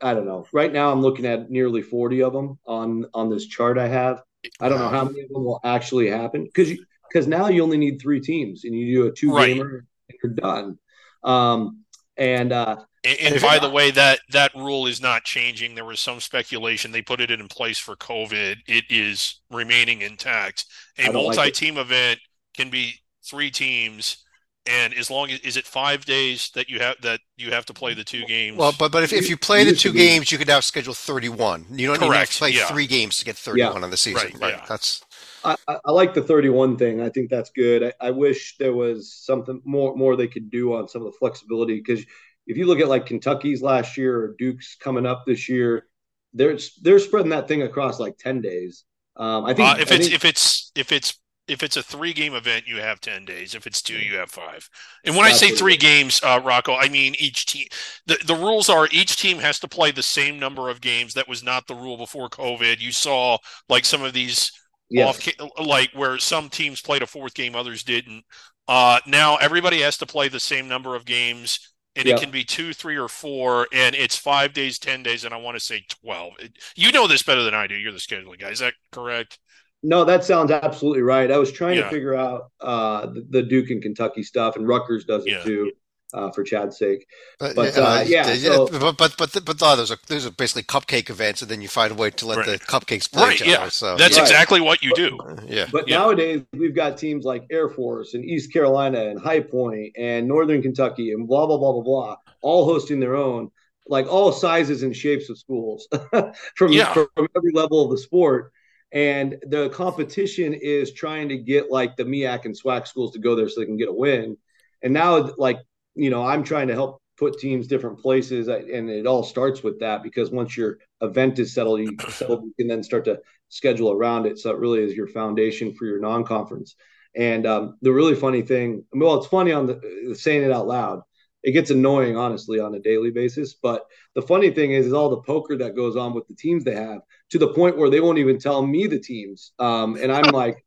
[0.00, 0.46] I don't know.
[0.52, 4.22] Right now, I'm looking at nearly 40 of them on on this chart I have.
[4.60, 7.78] I don't know how many of them will actually happen because because now you only
[7.78, 9.82] need three teams and you do a two gamer right.
[10.08, 10.78] and you're done.
[11.22, 11.84] Um,
[12.16, 15.74] and uh, and, and by the way, that that rule is not changing.
[15.74, 18.56] There was some speculation they put it in place for COVID.
[18.66, 20.66] It is remaining intact.
[20.98, 22.20] A multi-team like event
[22.54, 24.18] can be three teams,
[24.66, 27.74] and as long as is it five days that you have that you have to
[27.74, 28.58] play the two games.
[28.58, 31.66] Well, but but if, if you play the two games, you can now schedule thirty-one.
[31.70, 32.30] You don't Correct.
[32.30, 32.66] need to play yeah.
[32.66, 33.82] three games to get thirty-one yeah.
[33.82, 34.32] on the season.
[34.34, 34.40] Right.
[34.40, 34.54] right.
[34.58, 34.66] Yeah.
[34.68, 35.02] That's.
[35.42, 37.00] I, I, like the 31 thing.
[37.00, 37.82] I think that's good.
[37.82, 41.18] I, I, wish there was something more more they could do on some of the
[41.18, 42.04] flexibility because
[42.46, 45.86] if you look at like Kentucky's last year or Duke's coming up this year,
[46.32, 48.84] they're they're spreading that thing across like ten days.
[49.16, 51.82] Um, I think uh, if I it's think, if it's if it's if it's a
[51.82, 53.54] three game event, you have 10 days.
[53.56, 54.70] If it's two, you have five.
[55.04, 57.66] And when I say three games, uh, Rocco, I mean each team.
[58.06, 61.14] The, the rules are each team has to play the same number of games.
[61.14, 62.78] That was not the rule before COVID.
[62.78, 64.52] You saw like some of these
[64.88, 65.28] yes.
[65.38, 68.24] off, like where some teams played a fourth game, others didn't.
[68.68, 72.18] Uh, now everybody has to play the same number of games and yep.
[72.18, 75.38] it can be two, three, or four, and it's five days, ten days, and I
[75.38, 76.34] want to say twelve.
[76.76, 77.74] You know this better than I do.
[77.74, 78.50] You're the scheduling guy.
[78.50, 79.38] Is that correct?
[79.82, 81.30] No, that sounds absolutely right.
[81.30, 81.84] I was trying yeah.
[81.84, 85.42] to figure out uh, the, the, Duke and Kentucky stuff, and Rutgers does it yeah.
[85.42, 85.72] too.
[86.14, 87.06] Uh, for Chad's sake.
[87.38, 90.26] But, But, uh, uh, yeah, so- but but but but, but no, those are those
[90.26, 92.46] are basically cupcake events, and then you find a way to let Right.
[92.46, 93.62] the cupcakes play Right, each yeah.
[93.62, 93.70] other.
[93.70, 94.22] So That's Right.
[94.22, 95.18] exactly what you do.
[95.46, 95.66] yeah.
[95.70, 95.98] But Yeah.
[95.98, 100.62] nowadays we've got teams like Air Force and East Carolina and High Point and Northern
[100.62, 103.50] Kentucky and blah blah blah blah blah, all hosting their own,
[103.86, 105.88] like all sizes and shapes of schools
[106.56, 106.92] from Yeah.
[106.92, 108.52] from every level of the sport.
[108.92, 113.36] And the competition is trying to get like the MEAC and SWAC schools to go
[113.36, 114.36] there so they can get a win.
[114.82, 115.58] And now, like
[115.94, 119.80] you know, I'm trying to help put teams different places, and it all starts with
[119.80, 123.92] that because once your event is settled, you, settled, you can then start to schedule
[123.92, 124.38] around it.
[124.38, 126.76] So it really is your foundation for your non-conference.
[127.14, 131.02] And um, the really funny thing, well, it's funny on the saying it out loud.
[131.42, 133.54] It gets annoying, honestly, on a daily basis.
[133.54, 136.64] But the funny thing is, is all the poker that goes on with the teams
[136.64, 137.00] they have
[137.30, 139.52] to the point where they won't even tell me the teams.
[139.58, 140.64] Um, and I'm like,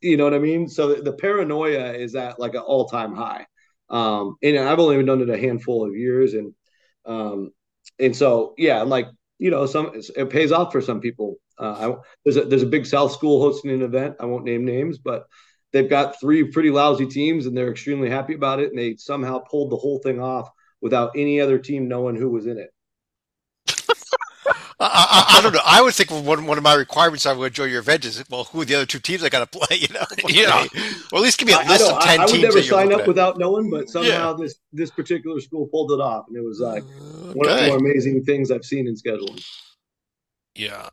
[0.00, 0.68] you know what I mean?
[0.68, 3.46] So the, the paranoia is at like an all-time high.
[3.90, 6.54] Um, and I've only been done it a handful of years, and
[7.04, 7.52] um,
[7.98, 11.36] and so yeah, like you know, some it pays off for some people.
[11.58, 14.16] Uh, I, there's a there's a big South school hosting an event.
[14.20, 15.26] I won't name names, but
[15.72, 18.70] they've got three pretty lousy teams, and they're extremely happy about it.
[18.70, 20.50] And they somehow pulled the whole thing off
[20.80, 22.70] without any other team knowing who was in it.
[24.82, 25.60] I, I, I don't know.
[25.64, 28.44] I would think one one of my requirements I would enjoy your event is well,
[28.44, 29.76] who are the other two teams I got to play?
[29.80, 30.66] You know, Yeah.
[31.12, 32.30] Or at least give me a I, I, list don't- of I, ten I would
[32.30, 32.42] teams.
[32.42, 33.08] never that you're sign looking up at.
[33.08, 36.82] without knowing, but somehow this this particular school pulled it off, and it was like
[37.34, 37.68] one of the Okay.
[37.68, 39.44] more amazing things I've seen in scheduling.
[40.54, 40.88] Yeah.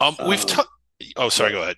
[0.00, 0.64] Um, we've Um,
[1.00, 1.52] t- oh, sorry.
[1.52, 1.76] Go ahead.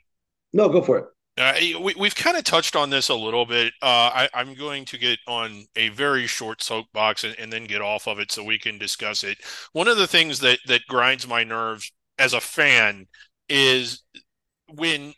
[0.53, 1.05] No, go for it.
[1.41, 3.73] Uh, we, we've kind of touched on this a little bit.
[3.83, 7.81] Uh, I, I'm going to get on a very short soapbox and, and then get
[7.81, 9.39] off of it so we can discuss it.
[9.73, 13.07] One of the things that that grinds my nerves as a fan
[13.49, 14.03] is
[14.69, 15.15] when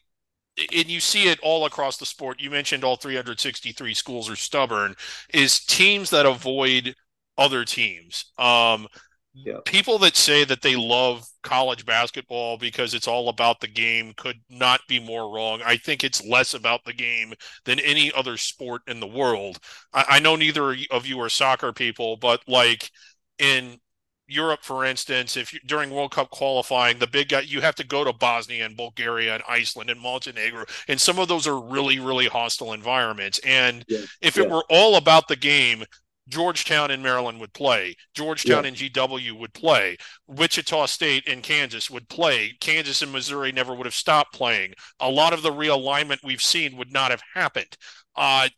[0.58, 2.40] and you see it all across the sport.
[2.40, 4.94] You mentioned all 363 schools are stubborn.
[5.32, 6.94] Is teams that avoid
[7.38, 8.26] other teams.
[8.38, 8.86] Um,
[9.34, 9.60] Yeah.
[9.64, 14.36] People that say that they love college basketball because it's all about the game could
[14.50, 15.62] not be more wrong.
[15.64, 17.32] I think it's less about the game
[17.64, 19.58] than any other sport in the world.
[19.92, 22.90] I, I know neither of you are soccer people, but like
[23.38, 23.78] in
[24.26, 27.84] Europe, for instance, if you, during World Cup qualifying, the big guy, you have to
[27.84, 31.98] go to Bosnia and Bulgaria and Iceland and Montenegro, and some of those are really,
[31.98, 33.38] really hostile environments.
[33.40, 34.06] And Yeah.
[34.20, 35.84] if it were all about the game,
[36.32, 37.94] Georgetown and Maryland would play.
[38.14, 39.98] Georgetown and GW would play.
[40.26, 42.54] Wichita State and Kansas would play.
[42.60, 44.72] Kansas and Missouri never would have stopped playing.
[44.98, 47.76] A lot of the realignment we've seen would not have happened.
[48.16, 48.48] Uh,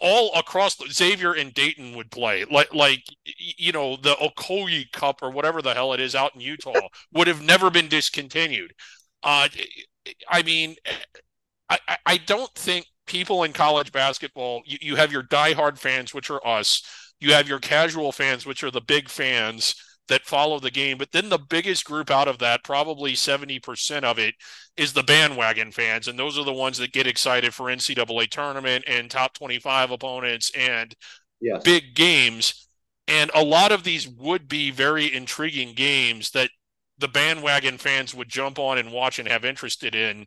[0.00, 5.30] all across Xavier and Dayton would play like like you know the Okoye Cup or
[5.30, 8.72] whatever the hell it is out in Utah would have never been discontinued.
[9.24, 9.48] Uh,
[10.28, 10.76] I mean,
[11.68, 14.62] I, I- I don't think people in college basketball.
[14.64, 16.82] You, you have your diehard fans, which are us.
[17.22, 19.74] You have your casual fans, which are the big fans
[20.08, 20.98] that follow the game.
[20.98, 24.34] But then the biggest group out of that, probably 70% of it,
[24.76, 26.08] is the bandwagon fans.
[26.08, 30.50] And those are the ones that get excited for NCAA tournament and top 25 opponents
[30.56, 30.94] and
[31.40, 31.62] Yes.
[31.64, 32.68] big games.
[33.08, 36.50] And a lot of these would be very intriguing games that
[36.98, 40.26] the bandwagon fans would jump on and watch and have interested in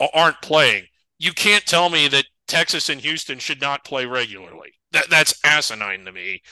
[0.00, 0.84] uh, aren't playing.
[1.18, 4.74] You can't tell me that Texas and Houston should not play regularly.
[4.92, 6.42] That that's asinine to me.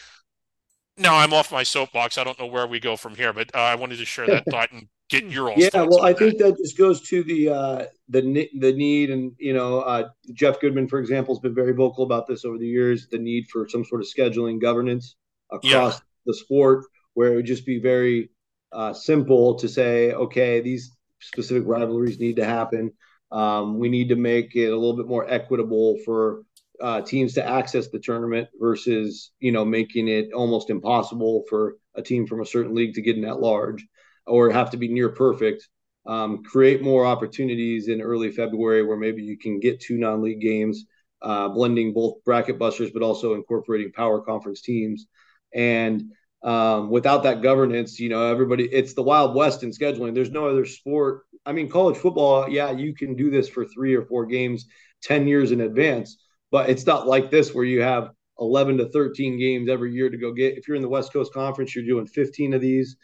[0.96, 2.16] Now I'm off my soapbox.
[2.16, 4.46] I don't know where we go from here, but uh, I wanted to share that
[4.50, 6.18] thought and get your own Yeah, well, I that.
[6.18, 10.60] think that just goes to the uh, the the need, and you know, uh, Jeff
[10.60, 13.08] Goodman, for example, has been very vocal about this over the years.
[13.08, 15.16] The need for some sort of scheduling governance
[15.50, 16.84] across the sport,
[17.14, 18.30] where it would just be very
[18.72, 22.92] uh, simple to say, okay, these specific rivalries need to happen.
[23.32, 26.42] Um, we need to make it a little bit more equitable for
[26.80, 32.02] uh, teams to access the tournament versus you know making it almost impossible for a
[32.02, 33.86] team from a certain league to get in at large
[34.26, 35.68] or have to be near perfect.
[36.06, 40.86] Um, create more opportunities in early February where maybe you can get two non-league games,
[41.20, 45.06] uh, blending both bracket busters but also incorporating power conference teams.
[45.54, 46.12] And
[46.42, 50.14] um, without that governance, you know, everybody it's the wild west in scheduling.
[50.14, 51.22] There's no other sport.
[51.46, 54.66] I mean, college football, yeah, you can do this for three or four games
[55.02, 56.18] 10 years in advance,
[56.50, 60.16] but it's not like this where you have 11 to 13 games every year to
[60.16, 60.58] go get.
[60.58, 62.96] If you're in the West Coast Conference, you're doing 15 of these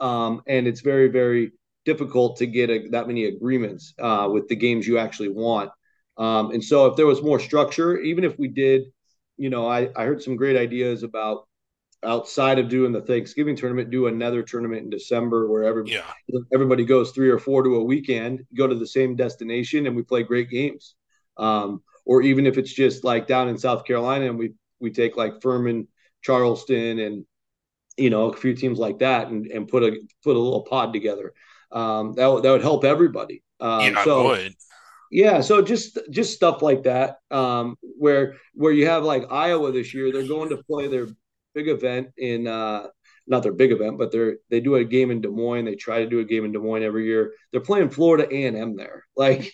[0.00, 1.52] um, and it's very very
[1.84, 5.70] difficult to get a, that many agreements uh, with the games you actually want.
[6.16, 8.84] Um, and so, if there was more structure, even if we did,
[9.36, 11.46] you know, I, I heard some great ideas about
[12.04, 16.84] outside of doing the Thanksgiving tournament, do another tournament in December where everybody yeah, everybody
[16.84, 20.22] goes three or four to a weekend, go to the same destination, and we play
[20.22, 20.94] great games.
[21.36, 25.16] Um, or even if it's just like down in South Carolina and we we take
[25.16, 25.88] like Furman,
[26.22, 27.24] Charleston, and
[27.96, 30.92] you know a few teams like that, and, and put a put a little pod
[30.92, 31.32] together.
[31.72, 33.42] Um, that that would help everybody.
[33.60, 34.54] Um, yeah, so, would.
[35.10, 39.94] Yeah, so just just stuff like that, um, where where you have like Iowa this
[39.94, 41.08] year, they're going to play their
[41.54, 42.88] big event in uh,
[43.26, 45.64] not their big event, but they're they do a game in Des Moines.
[45.64, 47.32] They try to do a game in Des Moines every year.
[47.52, 49.04] They're playing Florida A and M there.
[49.16, 49.52] Like,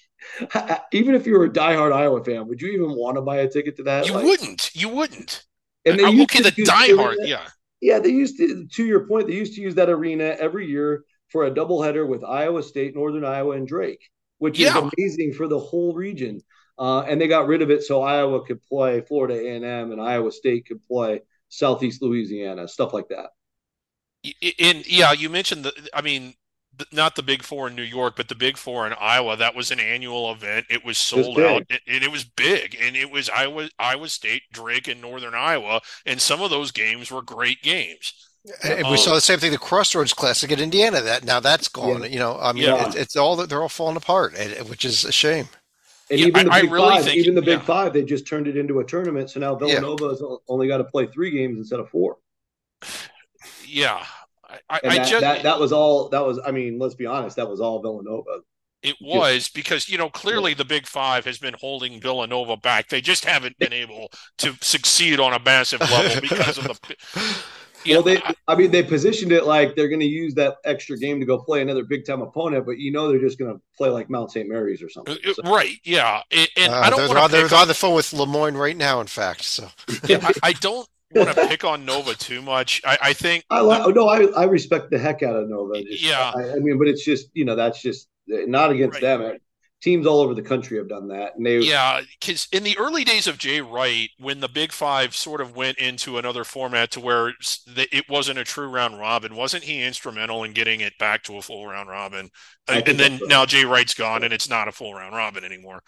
[0.93, 3.49] even if you were a diehard Iowa fan, would you even want to buy a
[3.49, 4.07] ticket to that?
[4.07, 4.71] You like, wouldn't.
[4.75, 5.45] You wouldn't.
[5.85, 7.47] And they used okay, the diehard, yeah.
[7.81, 8.67] Yeah, they used to.
[8.67, 12.25] To your point, they used to use that arena every year for a doubleheader with
[12.25, 14.03] Iowa State, Northern Iowa, and Drake,
[14.39, 14.77] which Yeah.
[14.77, 16.43] is amazing for the whole region.
[16.79, 19.93] Uh, and they got rid of it so Iowa could play Florida A and M,
[19.93, 21.21] and Iowa State could play
[21.51, 23.31] Southeast Louisiana, stuff like that.
[24.25, 25.89] Y- And yeah, you mentioned the.
[25.95, 26.35] I mean,
[26.93, 29.37] not the Big Four in New York, but the Big Four in Iowa.
[29.37, 30.67] That was an annual event.
[30.71, 31.45] It was sold big.
[31.45, 32.77] out, and and it was big.
[32.81, 35.81] And it was Iowa, Iowa State, Drake, and Northern Iowa.
[36.07, 38.13] And some of those games were great games.
[38.65, 38.91] And Oh.
[38.91, 41.03] we um, saw the same thing, the Crossroads Classic at Indiana.
[41.03, 42.03] That now that's gone.
[42.03, 42.09] Yeah.
[42.09, 42.87] You know, I mean, Yeah.
[42.87, 44.35] it's, it's all they're all falling apart,
[44.69, 45.49] which is a shame.
[46.11, 47.65] And Yeah, even the I- I Big really Five, think- even the Big yeah.
[47.65, 49.31] Five, they just turned it into a tournament.
[49.31, 49.81] So now Yeah.
[49.81, 52.19] Villanova has only got to play three games instead of four.
[53.67, 54.05] Yeah,
[54.49, 56.09] I, I, I that, just that that was all.
[56.09, 56.41] That was.
[56.45, 57.37] I mean, let's be honest.
[57.37, 58.41] That was all Villanova.
[58.83, 62.89] It was because, you know, clearly the Big Five has been holding Villanova back.
[62.89, 66.97] They just haven't been able to succeed on a massive level because of the.
[67.85, 68.23] You well, know, they.
[68.47, 71.39] I mean, they positioned it like they're going to use that extra game to go
[71.39, 74.31] play another big time opponent, but you know they're just going to play like Mount
[74.33, 74.49] St.
[74.49, 75.17] Mary's or something.
[75.27, 77.95] uh, So, right, yeah, and, and Uh, I don't they're, want—they're on on, the phone
[77.95, 79.01] with Le Moyne right now.
[79.01, 79.69] In fact, so
[80.07, 82.83] yeah, I, I don't want to pick on Nova too much.
[82.85, 83.95] I, I think I like.
[83.95, 85.83] No, I I respect the heck out of Nova.
[85.83, 86.33] Just- Yeah.
[86.35, 89.19] I, I mean, but it's just you know that's just not against Right.
[89.19, 89.39] them.
[89.81, 91.59] Teams all over the country have done that, and they.
[91.61, 95.57] Yeah, because in the early days of Jay Wright, when the Big Five sort of
[95.57, 97.33] went into another format to where
[97.67, 101.43] it wasn't a true round robin, wasn't he instrumental in getting it back to a
[101.43, 102.29] full round robin?
[102.69, 103.23] I And, then right.
[103.27, 105.83] now Jay Wright's gone, and it's not a full round robin anymore.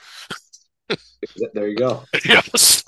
[1.55, 2.03] There you go.
[2.25, 2.83] yeah, so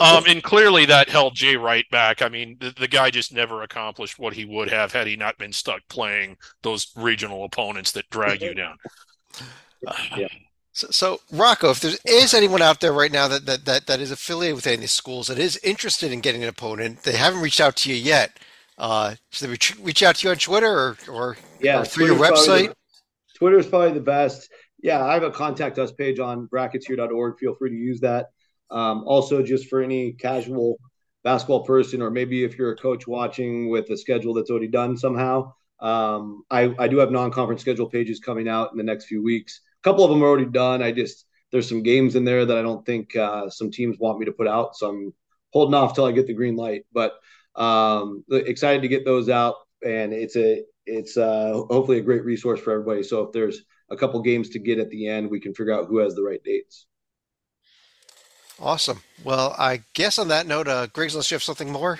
[0.00, 2.22] um, and clearly that held Jay Wright back.
[2.22, 5.38] I mean, the, the guy just never accomplished what he would have had he not
[5.38, 8.76] been stuck playing those regional opponents that drag you down.
[10.16, 10.28] Yeah.
[10.72, 14.00] So, so Rocco, if there is anyone out there right now that, that, that, that
[14.00, 17.16] is affiliated with any of these schools that is interested in getting an opponent, they
[17.16, 18.38] haven't reached out to you yet.
[18.78, 22.06] Uh, should they reach, reach out to you on Twitter or, or, Yeah, or through
[22.06, 22.74] your Twitter's probably website?
[23.36, 24.48] Twitter is probably the best.
[24.82, 27.38] Yeah, I have a contact us page on bracketeer.org.
[27.38, 28.28] Feel free to use that.
[28.70, 30.78] Um, also, just for any casual
[31.24, 34.96] basketball person, or maybe if you're a coach watching with a schedule that's already done
[34.96, 39.22] somehow, um, I, I do have non-conference schedule pages coming out in the next few
[39.22, 39.60] weeks.
[39.80, 40.82] A couple of them are already done.
[40.82, 44.18] I just there's some games in there that I don't think uh, some teams want
[44.18, 45.14] me to put out, so I'm
[45.52, 46.84] holding off till I get the green light.
[46.92, 47.14] But
[47.56, 49.54] um, excited to get those out,
[49.84, 53.02] and it's a it's uh, hopefully a great resource for everybody.
[53.02, 55.86] So if there's a couple games to get at the end, we can figure out
[55.86, 56.86] who has the right dates.
[58.60, 59.02] Awesome.
[59.24, 61.98] Well, I guess on that note, uh, Griggs, unless you have something more.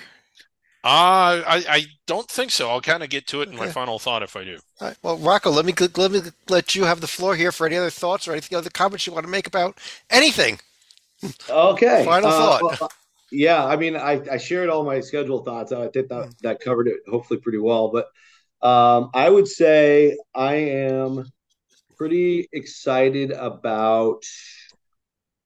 [0.83, 2.69] Uh, I, I don't think so.
[2.69, 4.57] I'll kind of get to it in my final thought if I do.
[4.79, 4.97] All right.
[5.03, 7.91] Well, Rocco, let me let me let you have the floor here for any other
[7.91, 9.77] thoughts or anything other comments you want to make about
[10.09, 10.59] anything.
[11.49, 12.03] Okay.
[12.05, 12.79] Final Uh, thought.
[12.79, 12.91] well,
[13.31, 15.71] yeah, I mean, I, I shared all my schedule thoughts.
[15.71, 17.89] I think that that covered it hopefully pretty well.
[17.89, 18.07] But
[18.67, 21.25] um, I would say I am
[21.97, 24.23] pretty excited about,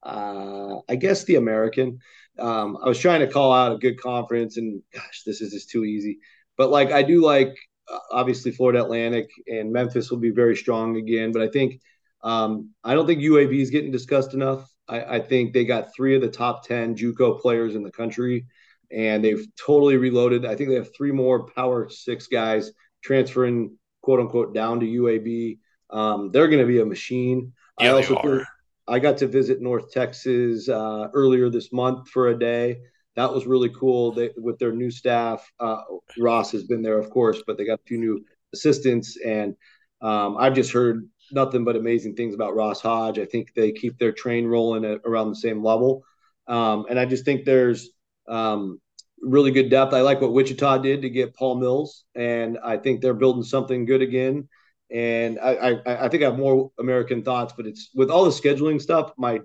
[0.02, 1.98] uh, I guess, the American.
[2.38, 5.70] Um, I was trying to call out a good conference, and gosh, this is just
[5.70, 6.18] too easy.
[6.56, 7.56] But like, I do like
[7.90, 11.32] uh, obviously Florida Atlantic and Memphis will be very strong again.
[11.32, 11.80] But I think
[12.22, 14.68] um, I don't think UAB is getting discussed enough.
[14.88, 18.46] I, I think they got three of the top 10 JUCO players in the country,
[18.90, 20.44] and they've totally reloaded.
[20.44, 22.72] I think they have three more Power Six guys
[23.02, 25.58] transferring, quote unquote, down to UAB.
[25.90, 27.52] Um, they're going to be a machine.
[27.78, 28.42] Yeah, I they are.
[28.42, 28.46] think
[28.88, 32.78] I got to visit North Texas uh, earlier this month for a day.
[33.16, 34.12] That was really cool.
[34.12, 35.82] They, with their new staff, uh,
[36.18, 39.56] Ross has been there, of course, but they got few new assistants, and
[40.02, 43.18] um, I've just heard nothing but amazing things about Ross Hodge.
[43.18, 46.04] I think they keep their train rolling at around the same level,
[46.46, 47.90] um, and I just think there's
[48.28, 48.80] um,
[49.20, 49.94] really good depth.
[49.94, 53.86] I like what Wichita did to get Paul Mills, and I think they're building something
[53.86, 54.48] good again.
[54.90, 58.30] And I, I, I think I have more American thoughts, but it's with all the
[58.30, 59.40] scheduling stuff, my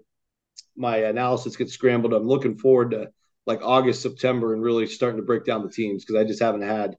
[0.76, 2.14] my analysis gets scrambled.
[2.14, 3.12] I'm looking forward to
[3.46, 6.62] like August, September, and really starting to break down the teams because I just haven't
[6.62, 6.96] had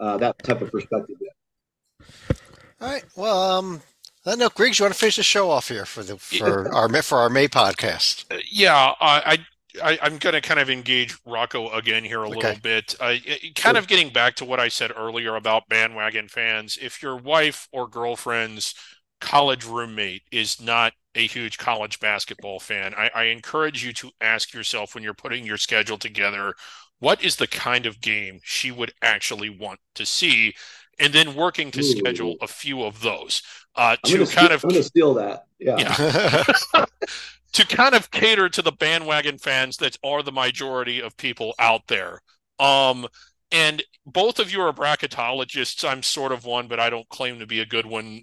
[0.00, 2.38] uh, that type of perspective yet.
[2.80, 3.04] All right.
[3.16, 3.82] Well, um,
[4.26, 6.74] on that note, Griggs, you want to finish the show off here for the for
[6.74, 8.24] our for our May podcast?
[8.30, 9.38] Uh, Yeah, I,
[9.82, 12.36] I I, am going to kind of engage Rocco again here a okay.
[12.36, 12.94] little bit.
[13.00, 13.16] Uh,
[13.54, 16.78] kind of getting back to what I said earlier about bandwagon fans.
[16.80, 18.74] If your wife or girlfriend's
[19.20, 24.52] college roommate is not a huge college basketball fan, I, I encourage you to ask
[24.52, 26.54] yourself when you're putting your schedule together,
[26.98, 30.54] what is the kind of game she would actually want to see?
[30.98, 31.82] And then working to Ooh.
[31.82, 33.42] schedule a few of those
[33.74, 34.64] uh, to kind steal, of.
[34.64, 35.46] I'm going to steal that.
[35.58, 36.44] Yeah.
[36.74, 36.84] yeah.
[37.54, 41.86] to kind of cater to the bandwagon fans that are the majority of people out
[41.86, 42.20] there.
[42.58, 43.06] Um,
[43.52, 45.88] and both of you are bracketologists.
[45.88, 48.22] I'm sort of one, but I don't claim to be a good one.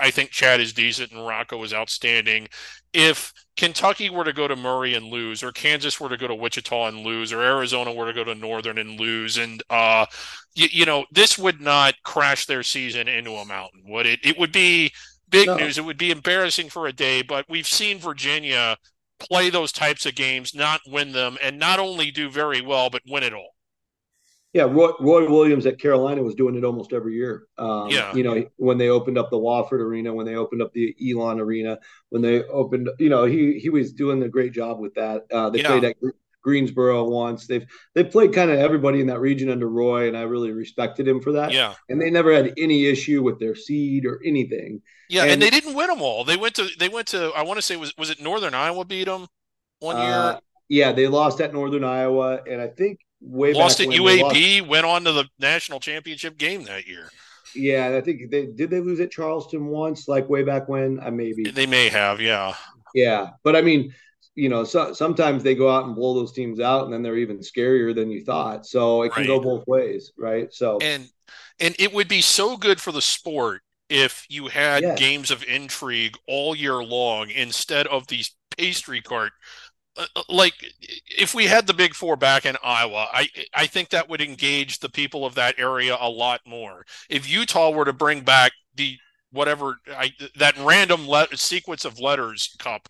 [0.00, 2.48] I think Chad is decent and Rocco is outstanding.
[2.92, 6.34] If Kentucky were to go to Murray and lose, or Kansas were to go to
[6.34, 10.04] Wichita and lose, or Arizona were to go to Northern and lose, and uh,
[10.54, 14.20] you, you know, this would not crash their season into a mountain, would it?
[14.22, 14.92] It would be
[15.30, 15.56] big no.
[15.56, 15.78] news.
[15.78, 18.76] It would be embarrassing for a day, but we've seen Virginia
[19.18, 23.02] play those types of games, not win them, and not only do very well, but
[23.06, 23.54] win it all.
[24.54, 27.44] Yeah, Roy, Roy Williams at Carolina was doing it almost every year.
[27.58, 30.72] Um, yeah, you know when they opened up the Wofford Arena, when they opened up
[30.72, 34.80] the Elon Arena, when they opened, you know he he was doing a great job
[34.80, 35.26] with that.
[35.30, 35.68] Uh, they yeah.
[35.68, 35.96] played at
[36.42, 37.46] Greensboro once.
[37.46, 41.06] They've they've played kind of everybody in that region under Roy, and I really respected
[41.06, 41.52] him for that.
[41.52, 44.82] Yeah, and they never had any issue with their seed or anything.
[45.08, 46.24] Yeah, and, and they didn't win them all.
[46.24, 48.84] They went to they went to I want to say was was it Northern Iowa
[48.84, 49.26] beat them
[49.80, 50.06] one year?
[50.06, 54.60] Uh, yeah, they lost at Northern Iowa, and I think way lost at UAB.
[54.60, 54.68] Lost...
[54.68, 57.10] Went on to the national championship game that year.
[57.54, 58.70] Yeah, I think they did.
[58.70, 61.00] They lose at Charleston once, like way back when.
[61.00, 62.20] I maybe they may have.
[62.20, 62.54] Yeah,
[62.94, 63.94] yeah, but I mean
[64.38, 67.16] you know, so, sometimes they go out and blow those teams out, and then they're
[67.16, 68.64] even scarier than you thought.
[68.64, 70.52] So it can go both ways, right?
[70.54, 71.08] So and
[71.58, 74.94] and it would be so good for the sport if you had yeah.
[74.94, 79.32] games of intrigue all year long instead of these pastry cart.
[79.96, 80.54] Uh, uh, like
[81.18, 84.78] if we had the big four back in Iowa, I I think that would engage
[84.78, 86.86] the people of that area a lot more.
[87.10, 88.98] If Utah were to bring back the
[89.32, 92.88] whatever I, that random le- sequence of letters cup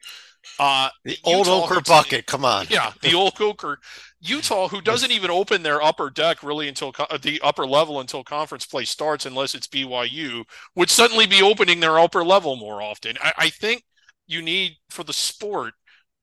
[0.59, 2.27] uh, the old Utah, Oquirrh bucket.
[2.27, 2.67] Come on.
[2.69, 3.77] Yeah, the old Oquirrh.
[4.21, 8.25] Utah, who doesn't even open their upper deck really until co- the upper level until
[8.25, 13.17] conference play starts, unless it's BYU, would suddenly be opening their upper level more often.
[13.23, 13.85] I, I think
[14.27, 15.75] you need for the sport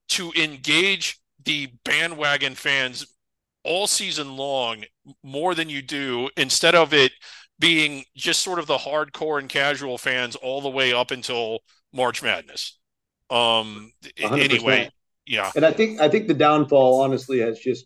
[0.09, 3.05] to engage the bandwagon fans
[3.63, 4.84] all season long
[5.24, 7.11] more than you do instead of it
[7.57, 11.59] being just sort of the hardcore and casual fans all the way up until
[11.93, 12.78] March Madness.
[13.30, 13.92] Um.
[14.18, 14.40] 100%.
[14.40, 14.90] Anyway,
[15.26, 15.52] yeah.
[15.56, 17.86] And I think I think the downfall, honestly, has just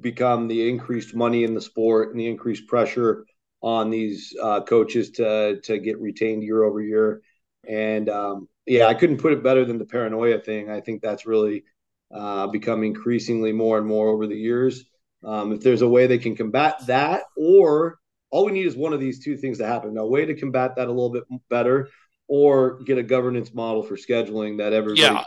[0.00, 3.26] become the increased money in the sport and the increased pressure
[3.60, 7.22] on these uh, coaches to to get retained year over year.
[7.68, 10.70] And um, yeah, I couldn't put it better than the paranoia thing.
[10.70, 11.64] I think that's really
[12.14, 14.84] uh, become increasingly more and more over the years.
[15.24, 17.98] Um, if there's a way they can combat that, or
[18.30, 19.96] all we need is one of these two things to happen.
[19.96, 21.88] A way to combat that a little bit better
[22.28, 25.24] or get a governance model for scheduling that everybody yeah.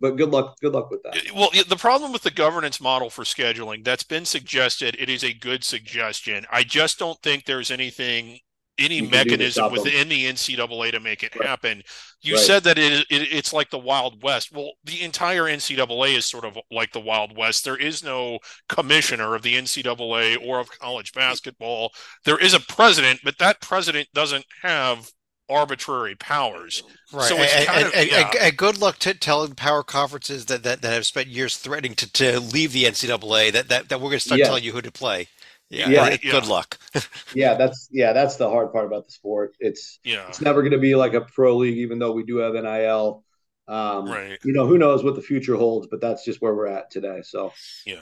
[0.00, 0.56] But good luck.
[0.60, 1.16] Good luck with that.
[1.34, 5.32] Well, the problem with the governance model for scheduling that's been suggested, it is a
[5.32, 6.46] good suggestion.
[6.50, 8.38] I just don't think there's anything
[8.78, 11.48] any mechanism within the NCAA to make it right.
[11.48, 11.82] happen.
[12.20, 12.42] You right.
[12.42, 14.52] said that it, it, it's like the Wild West.
[14.52, 17.64] Well, the entire NCAA is sort of like the Wild West.
[17.64, 18.38] There is no
[18.68, 21.90] commissioner of the NCAA or of college basketball.
[22.24, 25.10] There is a president, but that president doesn't have
[25.48, 26.82] arbitrary powers.
[27.12, 27.28] Right.
[27.28, 28.30] So it's and, kind and, of, yeah.
[28.40, 32.12] and, good luck to telling power conferences that, that, that have spent years threatening to,
[32.14, 34.46] to leave the NCAA that, that, that we're going to start yeah.
[34.46, 35.28] telling you who to play.
[35.68, 35.88] Yeah.
[35.88, 36.00] yeah.
[36.00, 36.22] Right?
[36.22, 36.78] Good luck.
[37.34, 39.56] yeah, that's yeah, that's the hard part about the sport.
[39.58, 42.36] It's yeah, it's never going to be like a pro league, even though we do
[42.36, 43.24] have NIL.
[43.68, 44.38] Um, right.
[44.44, 47.22] You know, who knows what the future holds, but that's just where we're at today.
[47.22, 47.52] So
[47.84, 47.98] yeah.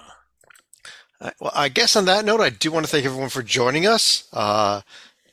[1.41, 4.29] well, I guess on that note, I do want to thank everyone for joining us.
[4.31, 4.83] Uh,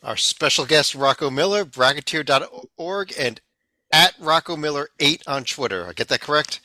[0.03, 3.41] our special guest, Rocco Miller, bracketeer.org, and
[3.93, 5.87] at Rocco Miller 8 on Twitter.
[5.87, 6.61] I get that correct?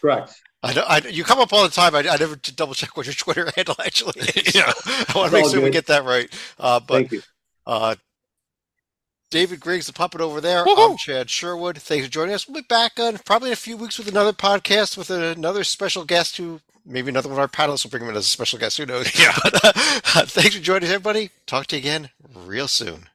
[0.00, 0.34] Correct.
[0.62, 1.94] I, I, you come up all the time.
[1.94, 4.54] I, I never double check what your Twitter handle actually is.
[4.54, 4.72] yeah.
[4.86, 5.64] I want to make sure good.
[5.64, 6.32] we get that right.
[6.58, 7.22] Uh, but, Thank you.
[7.66, 7.96] Uh,
[9.30, 10.64] David Griggs, the puppet over there.
[10.64, 10.92] Woo-hoo!
[10.92, 11.78] I'm Chad Sherwood.
[11.78, 12.46] Thanks for joining us.
[12.46, 16.04] We'll be back on probably in a few weeks with another podcast with another special
[16.04, 18.58] guest who maybe another one of our panelists will bring him in as a special
[18.58, 18.78] guest.
[18.78, 19.18] Who knows?
[19.18, 19.36] Yeah.
[19.42, 19.72] But, uh,
[20.26, 21.30] thanks for joining us, everybody.
[21.46, 23.08] Talk to you again real soon.